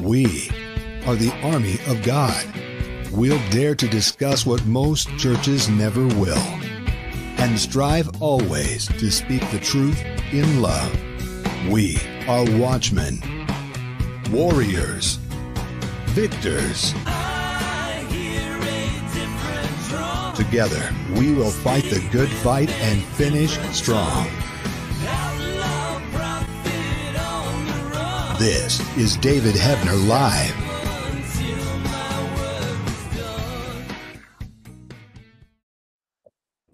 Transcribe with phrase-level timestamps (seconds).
[0.00, 0.50] We
[1.06, 2.44] are the army of God.
[3.12, 6.60] We'll dare to discuss what most churches never will
[7.40, 10.92] and strive always to speak the truth in love.
[11.70, 13.20] We are watchmen,
[14.30, 15.16] warriors,
[16.08, 16.92] victors.
[20.34, 24.28] Together, we will fight the good fight and finish strong.
[28.40, 30.56] This is David Heavener Live.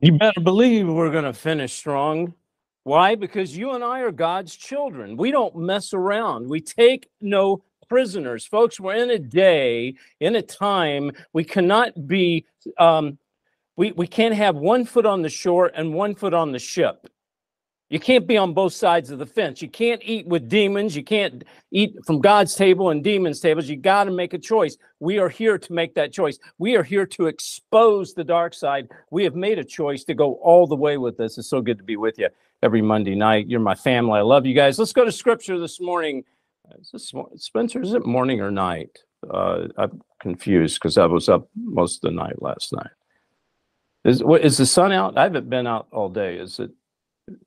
[0.00, 2.34] You better believe we're going to finish strong.
[2.84, 3.16] Why?
[3.16, 5.16] Because you and I are God's children.
[5.16, 6.48] We don't mess around.
[6.48, 8.46] We take no prisoners.
[8.46, 12.46] Folks, we're in a day, in a time, we cannot be,
[12.78, 13.18] um,
[13.74, 17.08] we, we can't have one foot on the shore and one foot on the ship.
[17.88, 19.62] You can't be on both sides of the fence.
[19.62, 20.96] You can't eat with demons.
[20.96, 23.68] You can't eat from God's table and demons' tables.
[23.68, 24.76] You got to make a choice.
[24.98, 26.38] We are here to make that choice.
[26.58, 28.88] We are here to expose the dark side.
[29.12, 31.38] We have made a choice to go all the way with this.
[31.38, 32.28] It's so good to be with you
[32.60, 33.48] every Monday night.
[33.48, 34.18] You're my family.
[34.18, 34.80] I love you guys.
[34.80, 36.24] Let's go to scripture this morning.
[36.80, 38.98] Is this, Spencer, is it morning or night?
[39.30, 42.90] Uh, I'm confused because I was up most of the night last night.
[44.04, 45.16] Is, the sun out?
[45.16, 46.36] I haven't been out all day.
[46.38, 46.72] Is it?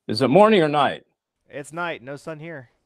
[0.08, 1.03] Is it morning or night?
[1.49, 2.02] It's night.
[2.02, 2.69] No sun here.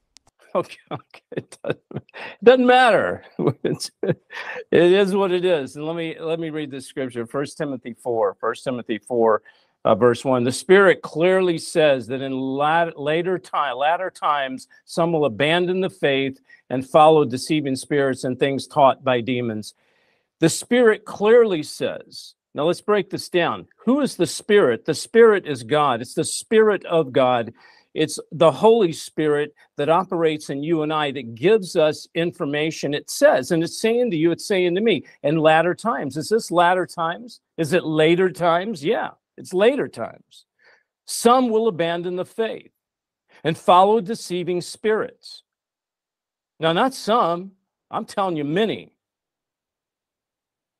[0.55, 1.22] Okay, okay.
[1.31, 3.25] It doesn't, it doesn't matter.
[3.63, 4.17] It's, it
[4.72, 5.75] is what it is.
[5.75, 7.25] And let me let me read this scripture.
[7.25, 8.36] First Timothy 4.
[8.39, 9.41] First Timothy 4,
[9.83, 10.44] uh, verse 1.
[10.44, 15.89] The Spirit clearly says that in lat- later time, latter times, some will abandon the
[15.89, 19.73] faith and follow deceiving spirits and things taught by demons.
[20.39, 23.67] The Spirit clearly says now let's break this down.
[23.85, 24.85] Who is the Spirit?
[24.85, 26.02] The Spirit is God.
[26.02, 27.53] It's the Spirit of God.
[27.93, 32.93] It's the Holy Spirit that operates in you and I that gives us information.
[32.93, 36.17] It says, and it's saying to you, it's saying to me, in latter times.
[36.17, 37.39] Is this latter times?
[37.58, 38.83] Is it later times?
[38.83, 40.45] Yeah, it's later times.
[41.05, 42.71] Some will abandon the faith
[43.43, 45.43] and follow deceiving spirits.
[46.59, 47.52] Now, not some,
[47.92, 48.95] I'm telling you, many.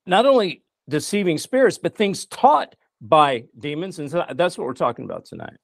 [0.06, 4.00] Not only deceiving spirits, but things taught by demons.
[4.00, 5.58] And so that's what we're talking about tonight.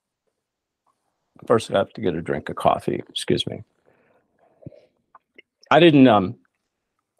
[1.46, 3.02] First, I have to get a drink of coffee.
[3.08, 3.62] Excuse me.
[5.70, 6.36] I didn't um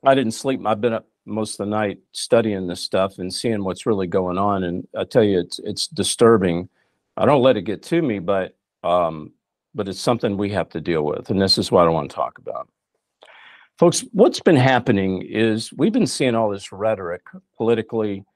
[0.05, 0.61] I didn't sleep.
[0.67, 4.39] I've been up most of the night studying this stuff and seeing what's really going
[4.39, 4.65] on.
[4.65, 6.69] And I tell you, it's it's disturbing.
[7.17, 9.33] I don't let it get to me, but um,
[9.75, 11.31] but it's something we have to deal with.
[11.31, 12.69] And this is what I want to talk about.
[13.81, 17.23] Folks, what's been happening is we've been seeing all this rhetoric
[17.57, 18.27] politically,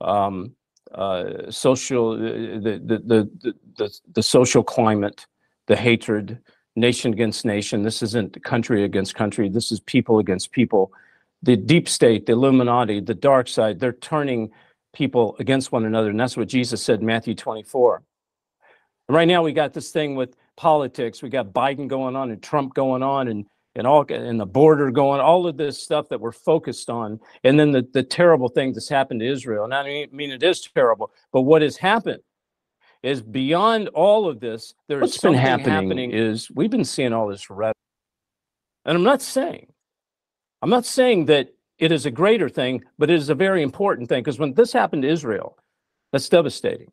[0.00, 0.56] um,
[0.94, 5.26] uh, social, uh, the, the, the, the, the social climate,
[5.66, 6.38] the hatred,
[6.76, 7.82] nation against nation.
[7.82, 9.50] This isn't country against country.
[9.50, 10.90] This is people against people.
[11.42, 14.50] The deep state, the Illuminati, the dark side, they're turning
[14.94, 16.08] people against one another.
[16.08, 18.02] And that's what Jesus said in Matthew 24.
[19.10, 21.22] right now, we got this thing with politics.
[21.22, 23.44] We got Biden going on and Trump going on and
[23.76, 27.58] and all and the border going, all of this stuff that we're focused on, and
[27.58, 29.64] then the, the terrible thing that's happened to Israel.
[29.64, 32.20] And I mean, it is terrible, but what has happened
[33.02, 34.74] is beyond all of this.
[34.88, 37.76] There's What's been happening, happening is we've been seeing all this rhetoric,
[38.84, 39.72] and I'm not saying,
[40.62, 44.08] I'm not saying that it is a greater thing, but it is a very important
[44.08, 45.58] thing because when this happened to Israel,
[46.12, 46.90] that's devastating.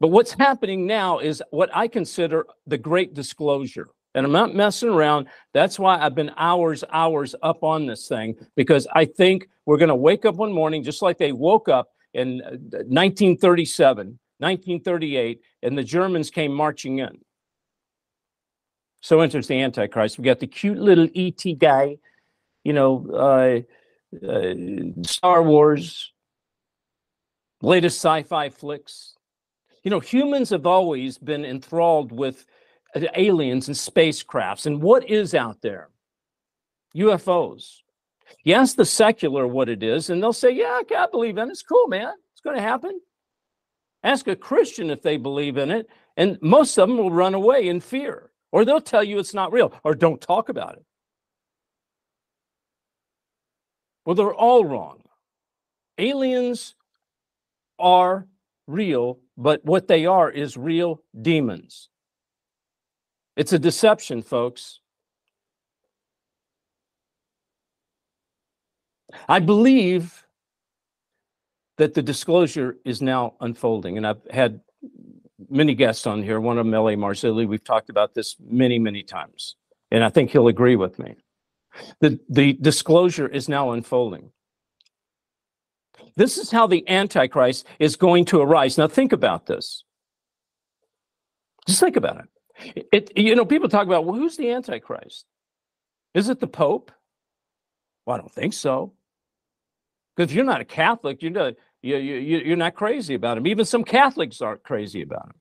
[0.00, 3.88] But what's happening now is what I consider the great disclosure.
[4.14, 5.26] And I'm not messing around.
[5.52, 9.88] That's why I've been hours, hours up on this thing because I think we're going
[9.88, 15.76] to wake up one morning just like they woke up in 1937, uh, 1938, and
[15.76, 17.18] the Germans came marching in.
[19.00, 20.18] So interesting, Antichrist.
[20.18, 21.98] We got the cute little ET guy,
[22.62, 24.54] you know, uh, uh,
[25.02, 26.12] Star Wars,
[27.60, 29.16] latest sci fi flicks.
[29.82, 32.46] You know, humans have always been enthralled with
[32.94, 34.66] Uh, aliens and spacecrafts.
[34.66, 35.88] And what is out there?
[36.96, 37.78] UFOs.
[38.44, 41.48] You ask the secular what it is, and they'll say, Yeah, okay, I believe in
[41.48, 41.52] it.
[41.52, 42.12] It's cool, man.
[42.32, 43.00] It's going to happen.
[44.02, 47.68] Ask a Christian if they believe in it, and most of them will run away
[47.68, 50.84] in fear, or they'll tell you it's not real, or don't talk about it.
[54.04, 55.00] Well, they're all wrong.
[55.96, 56.74] Aliens
[57.78, 58.26] are
[58.66, 61.88] real, but what they are is real demons.
[63.36, 64.80] It's a deception, folks.
[69.28, 70.24] I believe
[71.78, 74.60] that the disclosure is now unfolding, and I've had
[75.48, 76.40] many guests on here.
[76.40, 76.94] One of them, L.A.
[76.94, 77.46] Marzulli.
[77.46, 79.56] We've talked about this many, many times,
[79.90, 81.16] and I think he'll agree with me.
[82.00, 84.30] The, the disclosure is now unfolding.
[86.16, 88.78] This is how the Antichrist is going to arise.
[88.78, 89.82] Now, think about this.
[91.66, 92.33] Just think about it.
[92.92, 95.26] It you know, people talk about, well, who's the Antichrist?
[96.14, 96.92] Is it the Pope?
[98.06, 98.92] Well, I don't think so.
[100.16, 103.46] Because if you're not a Catholic, you're not, you, you, you're not crazy about him.
[103.46, 105.34] Even some Catholics aren't crazy about him.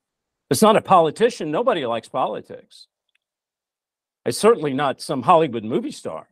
[0.50, 1.52] It's not a politician.
[1.52, 2.88] Nobody likes politics.
[4.26, 6.28] It's certainly not some Hollywood movie star.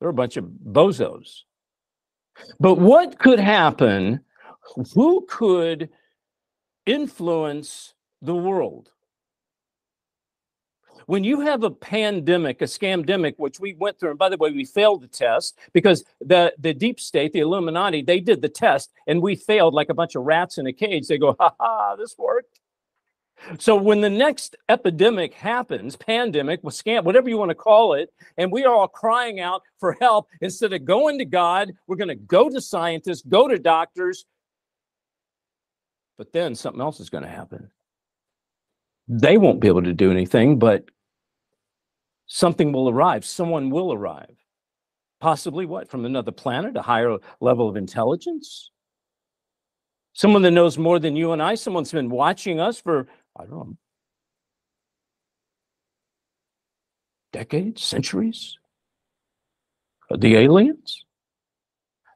[0.00, 1.42] They're a bunch of bozos.
[2.58, 4.20] But what could happen?
[4.94, 5.90] Who could
[6.86, 8.90] influence the world?
[11.06, 14.50] When you have a pandemic, a scamdemic, which we went through, and by the way,
[14.50, 18.92] we failed the test because the, the deep state, the Illuminati, they did the test
[19.06, 21.06] and we failed like a bunch of rats in a cage.
[21.06, 22.60] They go, ha ha, this worked.
[23.58, 28.50] So when the next epidemic happens, pandemic, scam, whatever you want to call it, and
[28.50, 32.14] we are all crying out for help, instead of going to God, we're going to
[32.14, 34.24] go to scientists, go to doctors.
[36.16, 37.70] But then something else is going to happen.
[39.08, 40.84] They won't be able to do anything, but
[42.26, 43.24] something will arrive.
[43.24, 44.36] Someone will arrive.
[45.20, 45.88] Possibly what?
[45.88, 48.70] From another planet, a higher level of intelligence?
[50.12, 53.50] Someone that knows more than you and I, someone's been watching us for I don't
[53.50, 53.76] know,
[57.32, 58.56] decades, centuries?
[60.10, 61.04] Uh, the aliens?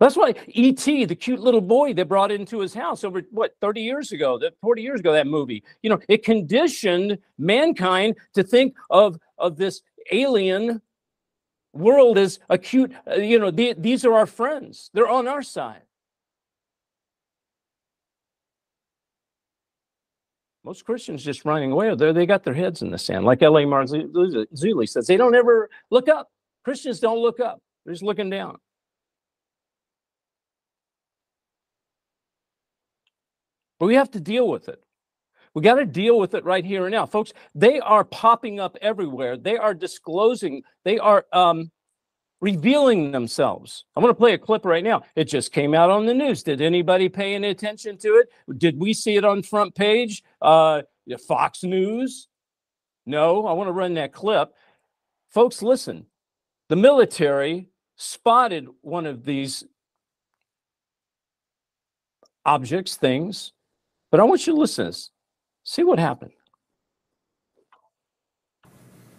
[0.00, 3.80] That's why E.T., the cute little boy they brought into his house over, what, 30
[3.80, 8.76] years ago, that 40 years ago, that movie, you know, it conditioned mankind to think
[8.90, 10.82] of, of this alien
[11.72, 12.92] world is acute.
[13.10, 14.90] uh, you know, the, these are our friends.
[14.94, 15.82] They're on our side.
[20.64, 21.94] Most Christians just running away.
[21.94, 23.62] There, they got their heads in the sand, like L.A.
[23.62, 25.06] Marzulli says.
[25.06, 26.30] They don't ever look up.
[26.64, 27.62] Christians don't look up.
[27.84, 28.58] They're just looking down.
[33.78, 34.82] But we have to deal with it.
[35.54, 37.32] We got to deal with it right here and now, folks.
[37.54, 39.36] They are popping up everywhere.
[39.36, 40.62] They are disclosing.
[40.84, 41.70] They are um,
[42.40, 43.84] revealing themselves.
[43.96, 45.02] I'm going to play a clip right now.
[45.16, 46.42] It just came out on the news.
[46.42, 48.28] Did anybody pay any attention to it?
[48.58, 50.22] Did we see it on front page?
[50.40, 50.82] Uh,
[51.26, 52.28] Fox News?
[53.06, 54.52] No, I want to run that clip.
[55.30, 56.06] Folks, listen.
[56.68, 59.64] The military spotted one of these
[62.44, 63.52] objects, things,
[64.10, 65.10] but I want you to listen to this.
[65.70, 66.32] See what happened.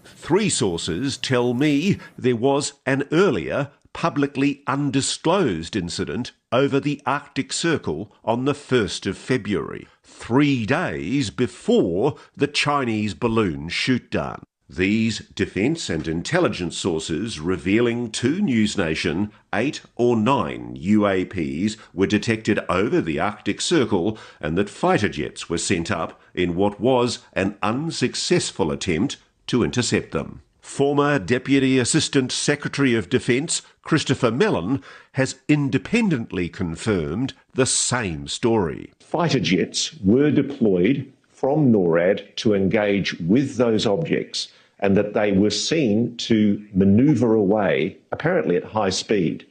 [0.03, 8.11] Three sources tell me there was an earlier, publicly undisclosed incident over the Arctic Circle
[8.25, 14.41] on the 1st of February, three days before the Chinese balloon shoot down.
[14.71, 22.59] These defence and intelligence sources revealing to News Nation eight or nine UAPs were detected
[22.69, 27.57] over the Arctic Circle and that fighter jets were sent up in what was an
[27.63, 29.17] unsuccessful attempt
[29.47, 30.43] to intercept them.
[30.61, 34.83] Former Deputy Assistant Secretary of Defence Christopher Mellon
[35.13, 38.91] has independently confirmed the same story.
[38.99, 44.49] Fighter jets were deployed from NORAD to engage with those objects
[44.79, 49.45] and that they were seen to manoeuvre away, apparently at high speed.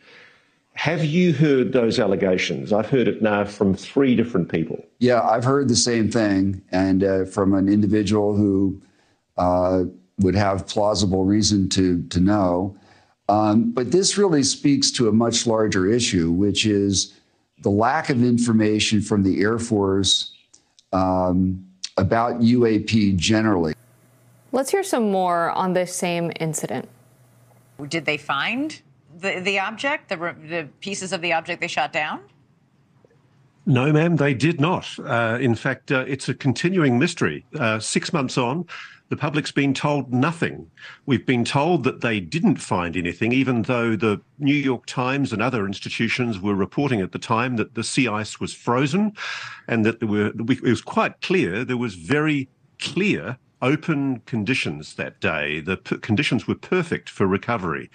[0.75, 2.73] Have you heard those allegations?
[2.73, 4.85] I've heard it now from three different people.
[5.01, 8.81] Yeah, I've heard the same thing, and uh, from an individual who
[9.37, 9.85] uh,
[10.21, 12.77] would have plausible reason to, to know.
[13.29, 17.15] Um, but this really speaks to a much larger issue, which is
[17.63, 20.33] the lack of information from the Air Force
[20.93, 21.67] um,
[21.97, 23.75] about UAP generally.
[24.51, 26.89] Let's hear some more on this same incident.
[27.89, 28.81] Did they find
[29.19, 32.21] the, the object, the, the pieces of the object they shot down?
[33.67, 34.99] No, ma'am, they did not.
[34.99, 37.45] Uh, in fact, uh, it's a continuing mystery.
[37.59, 38.67] Uh, six months on,
[39.11, 40.71] the public's been told nothing.
[41.05, 45.43] We've been told that they didn't find anything, even though the New York Times and
[45.43, 49.13] other institutions were reporting at the time that the sea ice was frozen
[49.67, 55.21] and that there were, it was quite clear, there was very clear open conditions that
[55.21, 55.61] day.
[55.61, 57.91] The conditions were perfect for recovery.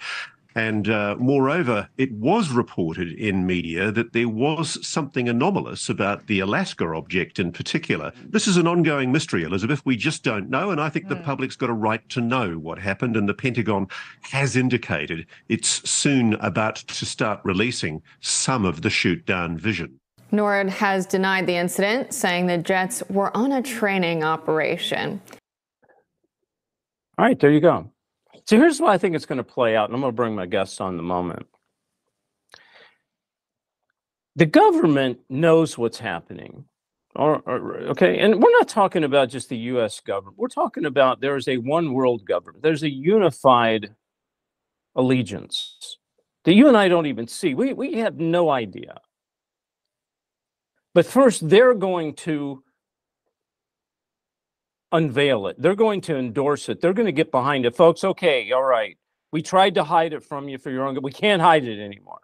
[0.54, 6.38] And uh, moreover, it was reported in media that there was something anomalous about the
[6.38, 8.12] Alaska object in particular.
[8.24, 9.84] This is an ongoing mystery, Elizabeth.
[9.84, 10.70] We just don't know.
[10.70, 11.24] And I think the hmm.
[11.24, 13.16] public's got a right to know what happened.
[13.16, 13.88] And the Pentagon
[14.22, 19.98] has indicated it's soon about to start releasing some of the shoot down vision.
[20.32, 25.20] NORAD has denied the incident, saying the jets were on a training operation.
[27.16, 27.90] All right, there you go.
[28.46, 30.34] So here's why I think it's going to play out, and I'm going to bring
[30.34, 31.46] my guests on in moment.
[34.36, 36.64] The government knows what's happening.
[37.14, 40.00] Or, or- okay, and we're not talking about just the U.S.
[40.00, 40.36] government.
[40.36, 42.62] We're talking about there is a one world government.
[42.62, 43.94] There's a unified
[44.96, 45.98] allegiance
[46.44, 47.54] that you and I don't even see.
[47.54, 49.00] We we have no idea.
[50.92, 52.63] But first, they're going to
[54.92, 55.60] unveil it.
[55.60, 56.80] They're going to endorse it.
[56.80, 57.76] They're going to get behind it.
[57.76, 58.96] Folks, okay, all right.
[59.32, 61.02] We tried to hide it from you for your own good.
[61.02, 62.20] We can't hide it anymore.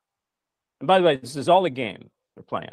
[0.81, 2.69] And by the way, this is all a game they're playing.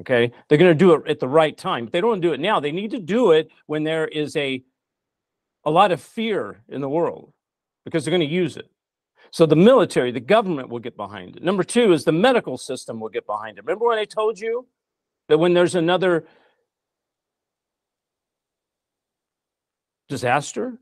[0.00, 0.32] Okay.
[0.48, 1.84] They're going to do it at the right time.
[1.84, 2.60] But they don't do it now.
[2.60, 4.62] They need to do it when there is a
[5.66, 7.32] a lot of fear in the world
[7.84, 8.70] because they're going to use it.
[9.30, 11.42] So the military, the government will get behind it.
[11.42, 13.64] Number two is the medical system will get behind it.
[13.64, 14.66] Remember when I told you
[15.28, 16.26] that when there's another
[20.08, 20.78] disaster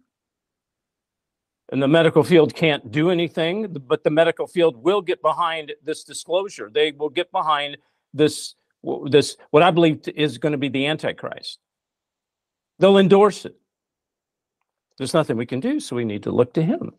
[1.71, 6.05] and the medical field can't do anything, but the medical field will get behind this
[6.05, 6.71] disclosure.
[6.73, 7.79] They will get behind
[8.13, 8.55] this,
[9.07, 11.59] this what I believe is going to be the Antichrist.
[12.79, 13.57] They'll endorse it.
[14.99, 16.93] There's nothing we can do, so we need to look to him.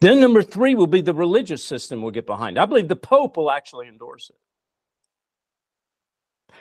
[0.00, 2.58] Then number three will be the religious system will get behind.
[2.58, 4.36] I believe the Pope will actually endorse it.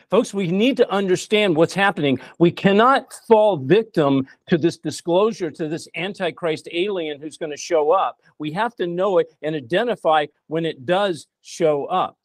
[0.10, 2.20] Folks, we need to understand what's happening.
[2.40, 7.92] We cannot fall victim to this disclosure, to this Antichrist alien who's going to show
[7.92, 8.18] up.
[8.38, 12.18] We have to know it and identify when it does show up.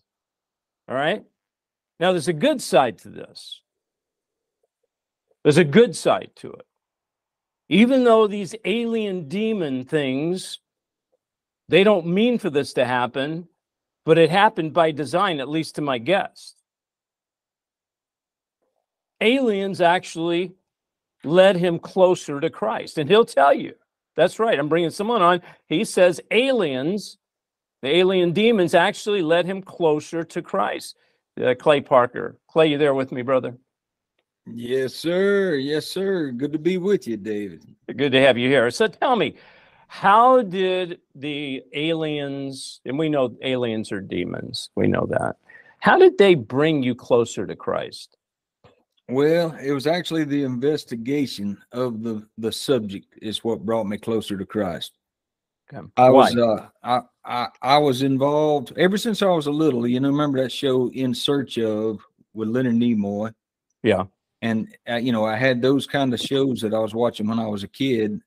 [0.89, 1.23] All right?
[2.01, 3.61] Now, there's a good side to this.
[5.43, 6.67] There's a good side to it.
[7.69, 10.59] Even though these alien demon things,
[11.69, 13.49] they don't mean for this to happen,
[14.05, 16.55] but it happened by design, at least to my guess
[19.21, 20.53] aliens actually
[21.25, 22.99] led him closer to Christ.
[22.99, 23.75] And he'll tell you,
[24.17, 24.59] that's right.
[24.59, 25.43] I'm bringing someone on.
[25.67, 27.19] He says aliens,
[27.83, 30.97] the alien demons, actually led him closer to Christ.
[31.41, 32.39] Uh, Clay Parker.
[32.47, 33.57] Clay, you there with me, brother?
[34.47, 35.55] Yes, sir.
[35.55, 36.31] Yes, sir.
[36.31, 37.65] Good to be with you, David.
[37.97, 38.71] Good to have you here.
[38.71, 39.35] So tell me,
[39.89, 45.37] how did the aliens, and we know aliens are demons, we know that.
[45.81, 48.17] How did they bring you closer to Christ?
[49.09, 54.39] Well, it was actually the investigation of the the subject is what brought me closer
[54.39, 54.93] to Christ.
[55.73, 55.87] Okay.
[55.97, 56.31] I Why?
[56.31, 59.87] was uh I, I I was involved ever since I was a little.
[59.87, 62.01] You know, remember that show In Search of
[62.33, 63.35] with Leonard Nimoy?
[63.83, 64.05] Yeah.
[64.41, 67.39] And uh, you know, I had those kind of shows that I was watching when
[67.39, 68.21] I was a kid,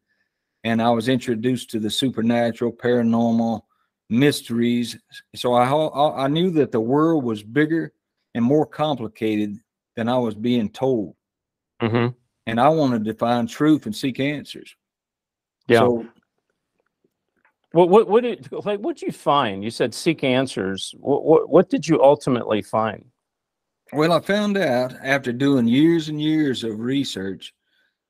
[0.64, 3.62] and I was introduced to the supernatural, paranormal,
[4.10, 4.98] mysteries.
[5.36, 7.94] So I I I knew that the world was bigger
[8.36, 9.60] and more complicated
[9.98, 11.16] than I was being told,
[11.82, 12.08] Mm-hmm.
[12.46, 14.74] and I wanted to find truth and seek answers.
[15.68, 15.80] Yeah.
[15.80, 16.06] So
[17.74, 19.64] What what what did like what did you find?
[19.64, 20.96] You said seek answers.
[20.98, 23.04] What what, what did you ultimately find?
[23.94, 27.54] Well, I found out after doing years and years of research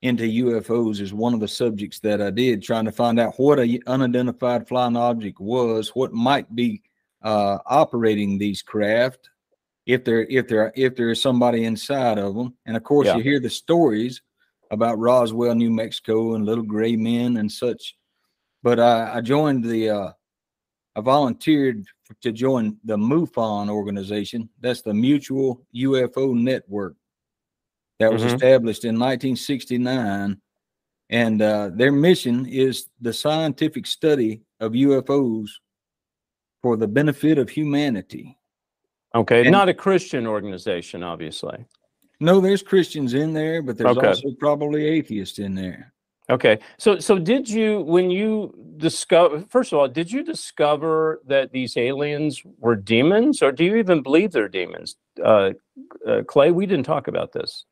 [0.01, 3.59] into UFOs is one of the subjects that I did, trying to find out what
[3.59, 6.81] a unidentified flying object was, what might be
[7.23, 9.29] uh, operating these craft,
[9.87, 13.15] if there if there if there is somebody inside of them, and of course Yeah.
[13.17, 14.21] you hear the stories
[14.69, 17.95] about Roswell, New Mexico, and little gray men and such.
[18.63, 20.11] But I, I joined the uh,
[20.95, 21.85] I volunteered
[22.21, 24.49] to join the MUFON organization.
[24.59, 26.95] That's the Mutual UFO Network
[27.99, 28.33] that was Mhm.
[28.33, 30.41] established in 1969.
[31.09, 35.47] And uh, their mission is the scientific study of UFOs
[36.61, 38.37] for the benefit of humanity.
[39.15, 41.65] Okay, And- not a Christian organization, obviously.
[42.19, 44.07] No, there's Christians in there, but there's Okay.
[44.07, 45.93] also probably atheists in there.
[46.29, 51.53] Okay, so so did you when you discover first of all, did you discover that
[51.53, 54.97] these aliens were demons, or do you even believe they're demons?
[55.23, 55.51] Uh,
[56.05, 57.63] uh, Clay, we didn't talk about this.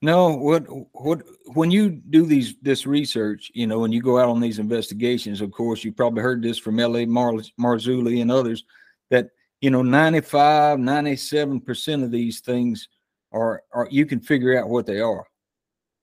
[0.00, 4.30] No, what what when you do these this research, you know, when you go out
[4.30, 7.04] on these investigations, of course, you probably heard this from L.A.
[7.04, 8.64] Mar- Marzulli and others
[9.10, 9.28] that
[9.60, 12.88] you know 95 97% of these things
[13.32, 15.26] are are you can figure out what they are.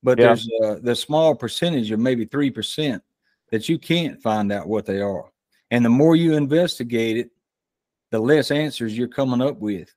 [0.04, 0.28] But Yeah.
[0.28, 3.02] there's uh, the small percentage of maybe 3%
[3.52, 5.26] that you can't find out what they are.
[5.72, 7.32] And the more you investigate it,
[8.12, 9.92] the less answers you're coming up with.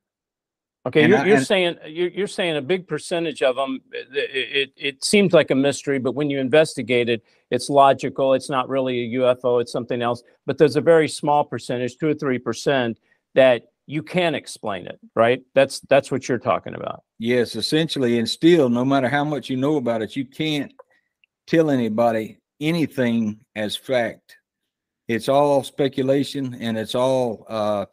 [0.87, 3.81] Okay, And you're, I- you're saying you're, you're saying a big percentage of them.
[3.93, 4.09] It,
[4.55, 8.33] it it seems like a mystery, but when you investigate it, it's logical.
[8.33, 9.61] It's not really a UFO.
[9.61, 10.23] It's something else.
[10.47, 12.99] But there's a very small percentage, two or three percent,
[13.35, 14.99] that you can't explain it.
[15.15, 15.43] Right?
[15.55, 17.03] That's that's what you're talking about.
[17.19, 20.73] Yes, essentially, and still, no matter how much you know about it, you can't
[21.47, 24.37] tell anybody anything as fact.
[25.09, 27.87] It's all speculation and it's all uh,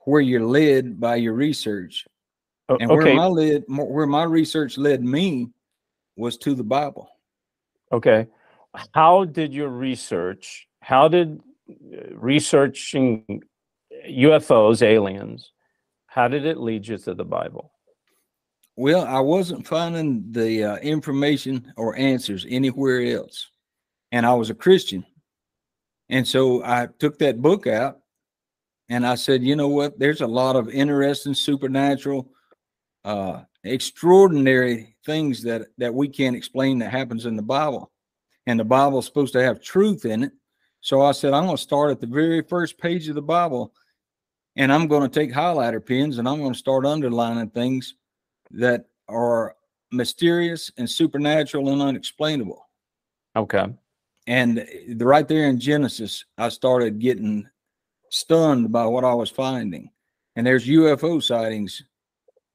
[0.00, 2.06] where you're led by your research.
[2.68, 5.48] And where my led, where my research led me
[6.16, 7.08] was to the Bible.
[7.92, 8.26] Okay.
[8.94, 13.42] How did your research, how did uh, researching
[14.06, 15.52] UFOs, aliens,
[16.06, 17.72] how did it lead you to the Bible?
[18.76, 23.48] Well, I wasn't finding the uh, information or answers anywhere else.
[24.12, 25.04] And I was a Christian.
[26.08, 27.98] And so I took that book out
[28.88, 29.98] and I said, you know what?
[29.98, 32.30] There's a lot of interesting supernatural,
[33.04, 37.90] uh, extraordinary things that, that we can't explain that happens in the Bible.
[38.46, 40.32] And the Bible's supposed to have truth in it.
[40.80, 43.74] So I said, I'm going to start at the very first page of the Bible
[44.56, 47.94] and I'm going to take highlighter pens and I'm going to start underlining things
[48.50, 49.54] that are
[49.92, 52.68] mysterious and supernatural and unexplainable.
[53.36, 53.66] Okay.
[54.26, 57.48] And the, right there in Genesis, I started getting
[58.10, 59.90] stunned by what I was finding.
[60.36, 61.82] And there's UFO sightings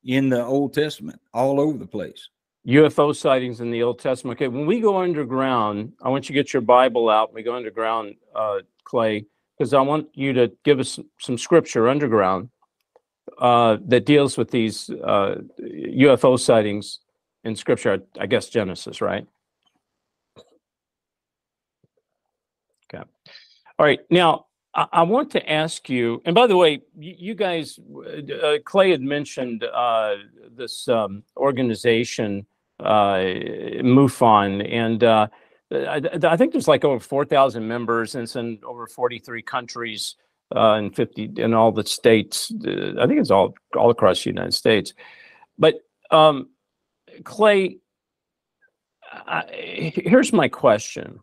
[0.03, 2.29] in the Old Testament all over the place.
[2.67, 4.37] UFO sightings in the Old Testament.
[4.37, 7.33] Okay, when we go underground, I want you to get your Bible out.
[7.33, 9.25] We go underground, uh, Clay,
[9.57, 12.49] because I want you to give us some scripture underground
[13.37, 16.99] uh, that deals with these uh, UFO sightings
[17.43, 18.03] in Scripture.
[18.19, 19.25] I guess Genesis, right?
[22.93, 23.03] Okay.
[23.79, 23.99] All right.
[24.09, 28.57] Now, I, I want to ask you, and by the way, you, you guys, uh,
[28.65, 30.15] Clay had mentioned uh,
[30.55, 32.45] this um, organization,
[32.79, 33.15] uh,
[33.81, 35.27] MUFON, and uh,
[35.73, 40.15] I, I think there's like over 4,000 members, and it's in over 43 countries
[40.55, 42.51] uh, in 50 in all the states.
[42.51, 44.93] I think it's all all across the United States.
[45.57, 45.75] But
[46.11, 46.49] um,
[47.23, 47.77] Clay,
[49.11, 51.19] I, here's my question.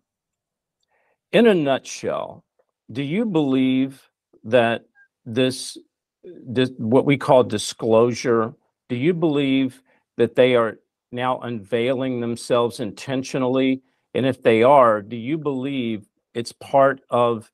[1.32, 2.44] In a nutshell,
[2.90, 4.08] do you believe
[4.44, 4.86] that
[5.24, 5.78] this,
[6.24, 8.54] this what we call disclosure?
[8.88, 9.80] Do you believe
[10.16, 10.78] that they are
[11.12, 13.82] now unveiling themselves intentionally?
[14.14, 17.50] And if they are, do you believe it's part of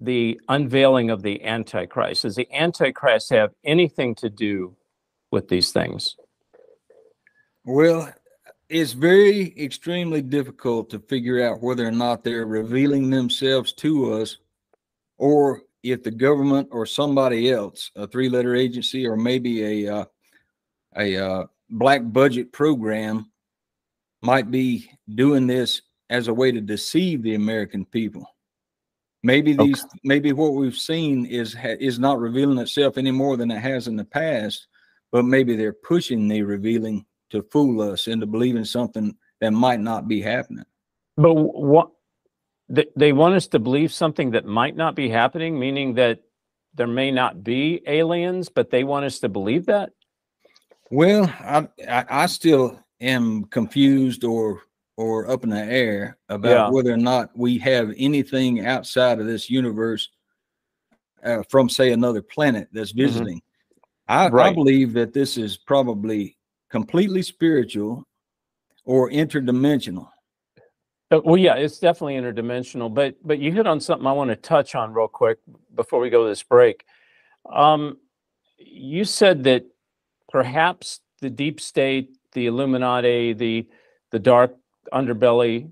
[0.00, 2.22] the unveiling of the Antichrist?
[2.22, 4.76] Does the Antichrist have anything to do
[5.30, 6.16] with these things?
[7.64, 8.12] Well,
[8.68, 14.38] it's very extremely difficult to figure out whether or not they're revealing themselves to us
[15.16, 20.04] or if the government or somebody else, a three letter agency or maybe a, uh,
[20.96, 23.30] a uh, black budget program
[24.22, 28.26] might be doing this as a way to deceive the American people.
[29.22, 29.98] Maybe these, okay.
[30.04, 33.96] maybe what we've seen is is not revealing itself any more than it has in
[33.96, 34.68] the past,
[35.10, 40.06] but maybe they're pushing the revealing to fool us into believing something that might not
[40.06, 40.64] be happening.
[41.16, 41.90] But what
[42.68, 46.20] they want us to believe something that might not be happening, meaning that
[46.74, 49.90] there may not be aliens, but they want us to believe that.
[50.90, 54.62] Well, I I, I still am confused or
[54.96, 56.68] or up in the air about yeah.
[56.70, 60.08] whether or not we have anything outside of this universe
[61.22, 63.06] uh, from, say, another planet that's Mm-hmm.
[63.06, 63.36] visiting.
[63.36, 64.12] Mm-hmm.
[64.12, 64.50] I, right.
[64.50, 66.36] I believe that this is probably
[66.70, 68.06] completely spiritual
[68.84, 70.08] or interdimensional.
[71.10, 72.92] Uh, well, yeah, it's definitely interdimensional.
[72.92, 75.38] But but you hit on something I want to touch on real quick
[75.74, 76.84] before we go to this break.
[77.50, 77.98] Um,
[78.58, 79.64] you said that
[80.30, 83.66] perhaps the deep state, the Illuminati, the
[84.10, 84.54] the dark
[84.92, 85.70] underbelly,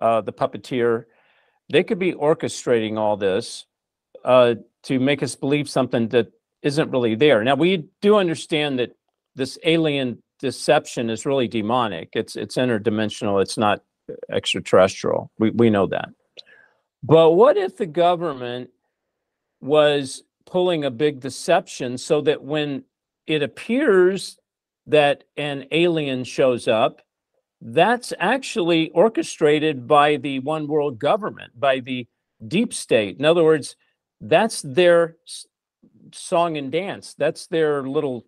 [0.00, 1.04] uh, the puppeteer,
[1.70, 3.66] they could be orchestrating all this
[4.24, 6.28] uh, to make us believe something that
[6.62, 7.42] isn't really there.
[7.44, 8.96] Now we do understand that
[9.34, 12.10] this alien deception is really demonic.
[12.12, 13.40] It's it's interdimensional.
[13.42, 13.82] It's not
[14.30, 15.30] extraterrestrial.
[15.38, 16.08] We we know that.
[17.02, 18.70] But what if the government
[19.60, 22.84] was pulling a big deception so that when
[23.26, 24.38] it appears
[24.86, 27.02] that an alien shows up,
[27.60, 32.06] that's actually orchestrated by the one world government, by the
[32.46, 33.18] deep state.
[33.18, 33.76] In other words,
[34.20, 35.16] that's their
[36.12, 37.14] song and dance.
[37.18, 38.26] That's their little.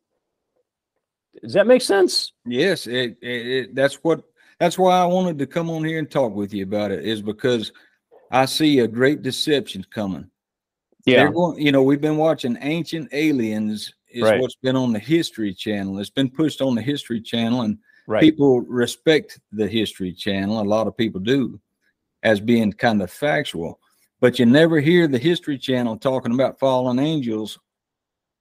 [1.43, 2.33] Does that make sense?
[2.45, 4.23] Yes, it, it, it, that's what.
[4.59, 7.05] That's why I wanted to come on here and talk with you about it.
[7.05, 7.71] Is because
[8.31, 10.29] I see a great deception coming.
[11.05, 13.93] Yeah, They're going, you know, we've been watching Ancient Aliens.
[14.11, 14.41] Is Right.
[14.41, 15.99] what's been on the History Channel.
[15.99, 18.23] It's been pushed on the History Channel, and right.
[18.23, 20.63] people respect the History Channel.
[20.63, 21.61] A lot of people do,
[22.23, 23.79] as being kind of factual.
[24.21, 27.59] But you never hear the History Channel talking about fallen angels.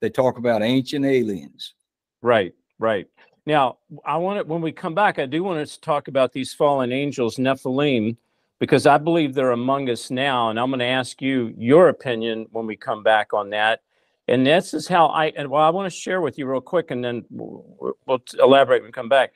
[0.00, 1.74] They talk about ancient aliens.
[2.22, 3.06] Right, right.
[3.44, 6.32] Now, I want to, when we come back, I do want us to talk about
[6.32, 8.16] these fallen angels, Nephilim,
[8.58, 10.50] because I believe they're among us now.
[10.50, 13.82] And I'm going to ask you your opinion when we come back on that.
[14.26, 16.90] And this is how I, and well, I want to share with you real quick
[16.90, 19.32] and then we'll, we'll elaborate we come back.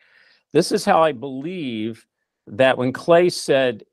[0.52, 2.06] This is how I believe
[2.46, 3.84] that when Clay said,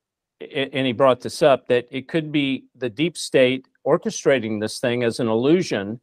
[0.41, 5.03] and he brought this up, that it could be the deep state orchestrating this thing
[5.03, 5.99] as an illusion.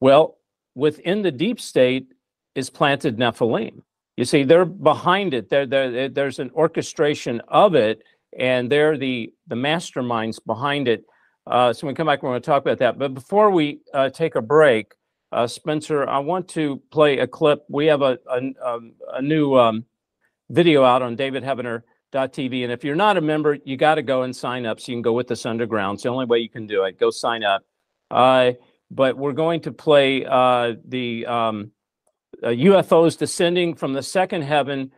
[0.00, 0.38] Well,
[0.74, 2.12] within the deep state
[2.54, 3.82] is planted Nephilim.
[4.16, 5.48] You see, they're behind it.
[5.48, 8.02] They're, they're, there's an orchestration of it,
[8.36, 11.04] and they're the the masterminds behind it.
[11.46, 12.98] Uh, so when we come back, we're going to talk about that.
[12.98, 14.94] But before we uh, take a break,
[15.32, 17.64] uh, Spencer, I want to play a clip.
[17.68, 19.84] We have a a, um, a new um,
[20.50, 24.34] video out on davidheavener.tv, and if you're not a member, you got to go and
[24.34, 25.96] sign up so you can go with us underground.
[25.96, 26.98] It's the only way you can do it.
[26.98, 27.62] Go sign up.
[28.10, 28.52] Uh,
[28.90, 31.72] but we're going to play uh, the um,
[32.42, 34.92] uh, UFOs descending from the second heaven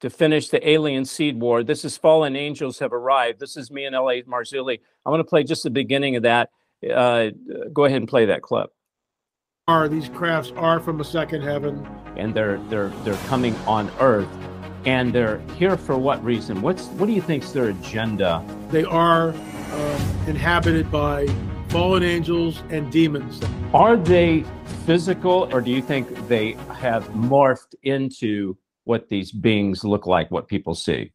[0.00, 1.62] to finish the alien seed war.
[1.62, 3.40] This is fallen angels have arrived.
[3.40, 4.22] This is me and L.A.
[4.22, 4.80] Marzulli.
[5.04, 6.50] I want to play just the beginning of that.
[6.94, 7.30] Uh,
[7.72, 8.70] go ahead and play that clip.
[9.68, 11.84] Are these crafts are from a second heaven,
[12.16, 14.28] and they're they're they're coming on Earth,
[14.84, 16.62] and they're here for what reason?
[16.62, 18.44] What's what do you think's their agenda?
[18.70, 21.26] They are um, inhabited by
[21.68, 23.40] fallen angels and demons.
[23.74, 24.44] Are they
[24.84, 28.56] physical, or do you think they have morphed into
[28.86, 31.12] what these beings look like, what people see?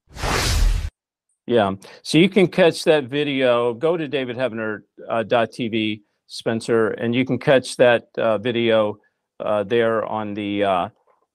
[1.47, 1.73] Yeah.
[2.03, 3.73] So you can catch that video.
[3.73, 8.99] Go to davidheavener.tv, uh, Spencer, and you can catch that uh, video
[9.39, 10.89] uh, there on the uh,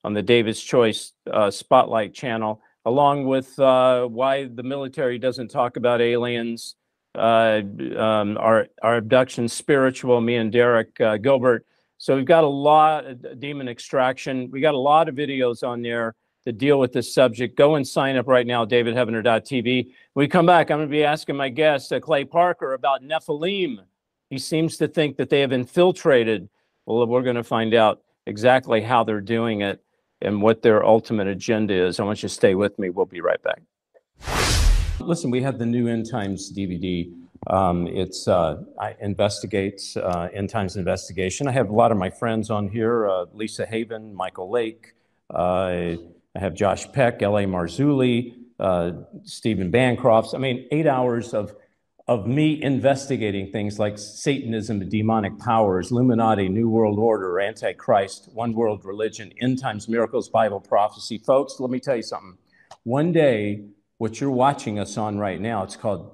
[0.04, 5.76] on the David's Choice uh, Spotlight channel, along with uh, why the military doesn't talk
[5.76, 6.76] about aliens,
[7.16, 10.20] um, our our abduction spiritual.
[10.20, 11.66] Me and Derek Gilbert
[11.98, 14.50] so we've got a lot of demon extraction.
[14.50, 16.14] We got a lot of videos on there
[16.46, 17.56] to deal with this subject.
[17.56, 19.84] Go and sign up right now, davidheavener.tv.
[20.14, 23.02] When we come back, I'm going to be asking my guest, uh, Clay Parker, about
[23.02, 23.80] Nephilim.
[24.30, 26.48] He seems to think that they have infiltrated.
[26.86, 29.82] Well, we're going to find out exactly how they're doing it
[30.22, 32.00] and what their ultimate agenda is.
[32.00, 32.90] I want you to stay with me.
[32.90, 33.60] We'll be right back.
[34.98, 37.12] Listen, we have the new End Times DVD
[37.48, 41.46] um, it's uh, I investigates uh, end times investigation.
[41.46, 44.94] I have a lot of my friends on here: uh, Lisa Haven, Michael Lake.
[46.36, 47.44] I have Josh Peck, L.A.
[47.44, 48.92] Marzulli, uh,
[49.24, 50.34] Steven Bancarz.
[50.34, 51.54] I mean, eight hours of
[52.08, 58.84] of me investigating things like Satanism, demonic powers, Illuminati, New World Order, Antichrist, One World
[58.84, 61.18] Religion, End Times Miracles, Bible prophecy.
[61.18, 62.38] Folks, let me tell you something.
[62.84, 63.64] One day,
[63.98, 66.12] what you're watching us on right now, it's called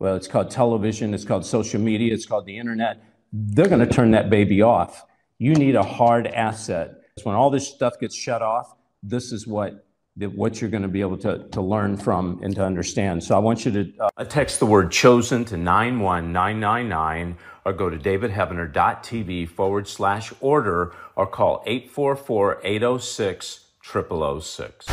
[0.00, 3.02] well, it's called television, it's called social media, it's called the internet.
[3.32, 5.04] They're going to turn that baby off.
[5.38, 6.94] You need a hard asset.
[7.22, 9.86] When all this stuff gets shut off, this is what
[10.16, 13.22] what you're going to be able to, to learn from and to understand.
[13.24, 17.96] So I want you to uh, text the word chosen to 91999 or go to
[17.96, 24.86] davidheavener.tv forward slash order or call 844 806 0006.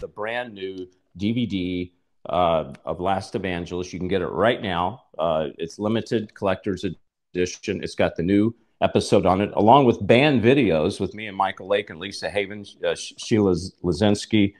[0.00, 0.86] The brand new
[1.18, 1.90] DVD
[2.28, 3.92] uh, of Last Evangelist.
[3.92, 5.04] You can get it right now.
[5.18, 7.82] Uh, it's limited collector's edition.
[7.82, 11.68] It's got the new episode on it, along with banned videos with me and Michael
[11.68, 14.54] Lake and Lisa Haven, uh, Sheila Zilinsky.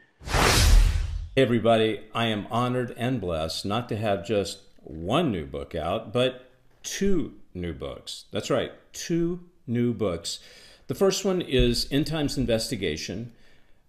[1.35, 2.01] Hey, everybody.
[2.15, 6.51] I am honored and blessed not to have just one new book out, but
[6.83, 8.25] two new books.
[8.31, 10.39] That's right, two new books.
[10.87, 13.33] The first one is End Times Investigation.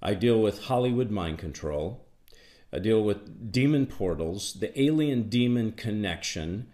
[0.02, 2.02] I deal with Hollywood mind control.
[2.72, 6.67] I deal with demon portals, the alien demon connection,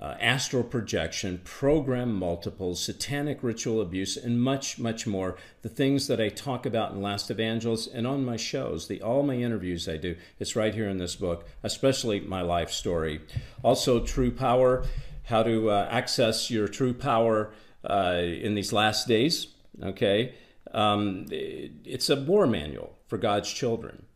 [0.00, 5.36] uh, astral projection, program multiples, satanic ritual abuse, and much, much more.
[5.62, 9.22] The things that I talk about in Last Evangelist and on my shows, the all
[9.22, 13.20] my interviews I do, it's right here in this book, especially my life story.
[13.62, 14.84] Also, True Power,
[15.24, 17.52] how to uh, access your true power
[17.88, 19.48] uh, in these last days.
[19.82, 20.34] Okay,
[20.72, 24.06] um, it's a war manual for God's children.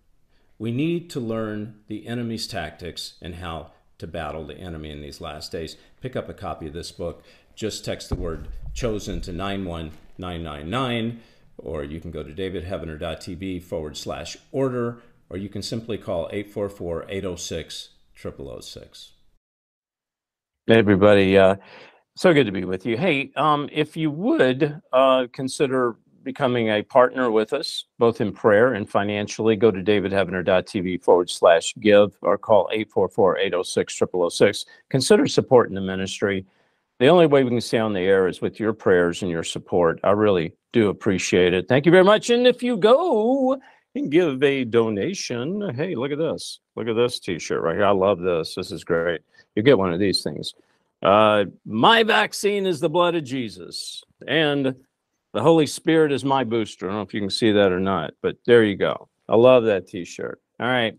[0.58, 5.20] We need to learn the enemy's tactics and how to battle the enemy in these
[5.20, 5.76] last days.
[6.00, 7.22] Pick up a copy of this book.
[7.54, 11.20] Just text the word chosen to 91999,
[11.59, 17.07] or you can go to davidheavener.tv forward slash order, or you can simply call 844
[17.09, 19.12] 806 0006.
[20.66, 21.37] Hey, everybody.
[21.37, 21.57] Uh,
[22.16, 22.96] so good to be with you.
[22.96, 28.74] Hey, um, if you would uh, consider becoming a partner with us, both in prayer
[28.74, 34.64] and financially, go to davidheavener.tv forward slash give or call 844 806 0006.
[34.88, 36.44] Consider supporting the ministry.
[36.98, 39.44] the only way we can stay on the air is with your prayers and your
[39.44, 40.00] support.
[40.02, 41.68] I really do appreciate it.
[41.68, 42.30] Thank you very much.
[42.30, 43.60] And if you go
[43.94, 46.60] and give a donation, hey, look at this.
[46.76, 47.84] Look at this t-shirt right here.
[47.84, 48.54] I love this.
[48.54, 49.20] This is great.
[49.54, 50.54] You get one of these things.
[51.02, 54.74] Uh, my vaccine is the blood of Jesus, and
[55.35, 56.87] the Holy Spirit is my booster.
[56.87, 59.09] I don't know if you can see that or not, but there you go.
[59.29, 60.40] I love that T-shirt.
[60.61, 60.97] All right.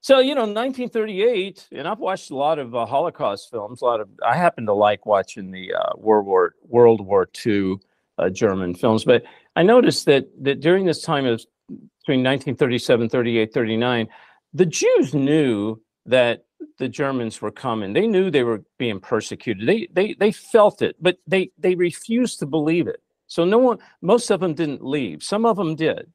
[0.00, 3.80] So you know, 1938, and I've watched a lot of uh, Holocaust films.
[3.80, 7.76] A lot of I happen to like watching the uh, World War World War II
[8.18, 9.22] uh, German films, but
[9.56, 14.08] I noticed that that during this time of between 1937, 38, 39,
[14.54, 16.44] the Jews knew that
[16.78, 17.92] the Germans were coming.
[17.92, 19.68] They knew they were being persecuted.
[19.68, 23.02] They they they felt it, but they they refused to believe it.
[23.30, 25.22] So no one, most of them didn't leave.
[25.22, 26.12] Some of them did,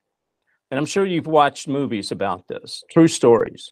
[0.70, 3.72] and I'm sure you've watched movies about this, true stories.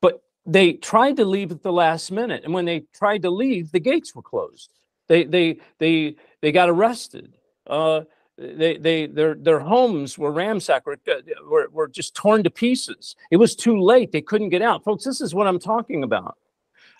[0.00, 3.70] But they tried to leave at the last minute, and when they tried to leave,
[3.70, 4.72] the gates were closed.
[5.06, 7.32] They they they they got arrested.
[7.64, 8.00] Uh,
[8.36, 10.98] they they their their homes were ransacked were,
[11.48, 15.04] were, were just torn to pieces it was too late they couldn't get out folks
[15.04, 16.38] this is what i'm talking about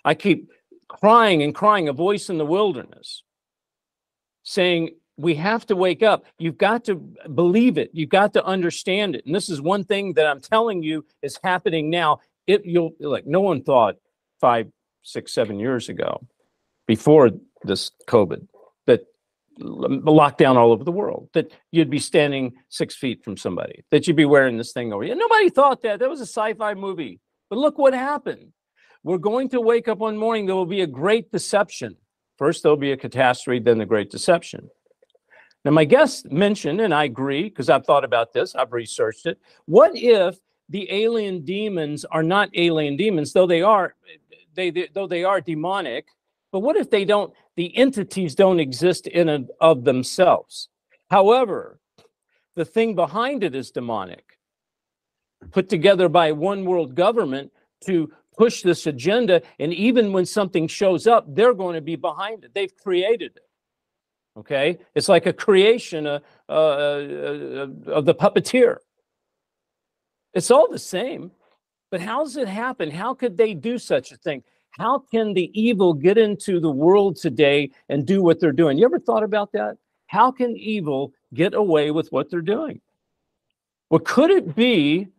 [0.05, 0.51] i keep
[0.87, 3.23] crying and crying a voice in the wilderness
[4.43, 6.25] saying we have to wake up.
[6.39, 7.91] You've got to believe it.
[7.93, 9.25] You've got to understand it.
[9.25, 12.19] And this is one thing that i'm telling you is happening now.
[12.47, 13.95] It you'll like no one thought
[14.41, 14.67] five
[15.03, 16.25] six seven years ago
[16.87, 17.31] before
[17.63, 18.47] this covid
[18.85, 19.05] that
[19.59, 24.15] lockdown all over the world that you'd be standing six feet from somebody that you'd
[24.15, 25.15] be wearing this thing over you.
[25.15, 25.99] Nobody thought that.
[25.99, 27.19] That was a sci-fi movie.
[27.49, 28.51] But look what happened.
[29.03, 31.97] We're going to wake up one morning there will be a great deception.
[32.37, 34.69] First there'll be a catastrophe then the great deception
[35.65, 39.39] now my guest mentioned and i agree because i've thought about this i've researched it
[39.65, 40.37] what if
[40.69, 43.95] the alien demons are not alien demons though they are
[44.55, 46.07] they, they though they are demonic
[46.53, 50.69] but what if they don't, the entities don't exist in and of themselves?
[51.09, 51.79] However,
[52.55, 54.37] the thing behind it is demonic,
[55.51, 57.51] put together by one world government
[57.85, 59.41] to push this agenda.
[59.59, 62.53] And even when something shows up, they're going to be behind it.
[62.53, 63.49] They've created it.
[64.37, 64.79] Okay.
[64.95, 66.19] It's like a creation uh,
[66.49, 68.77] uh, uh, of the puppeteer.
[70.33, 71.31] It's all the same.
[71.91, 72.89] But how does it happen?
[72.89, 74.43] How could they do such a thing?
[74.71, 78.79] How can the evil get into the world today and do what they're doing?
[78.79, 79.77] You ever thought about that?
[80.07, 82.81] How can evil get away with what they're doing?
[83.91, 85.09] Well, could it be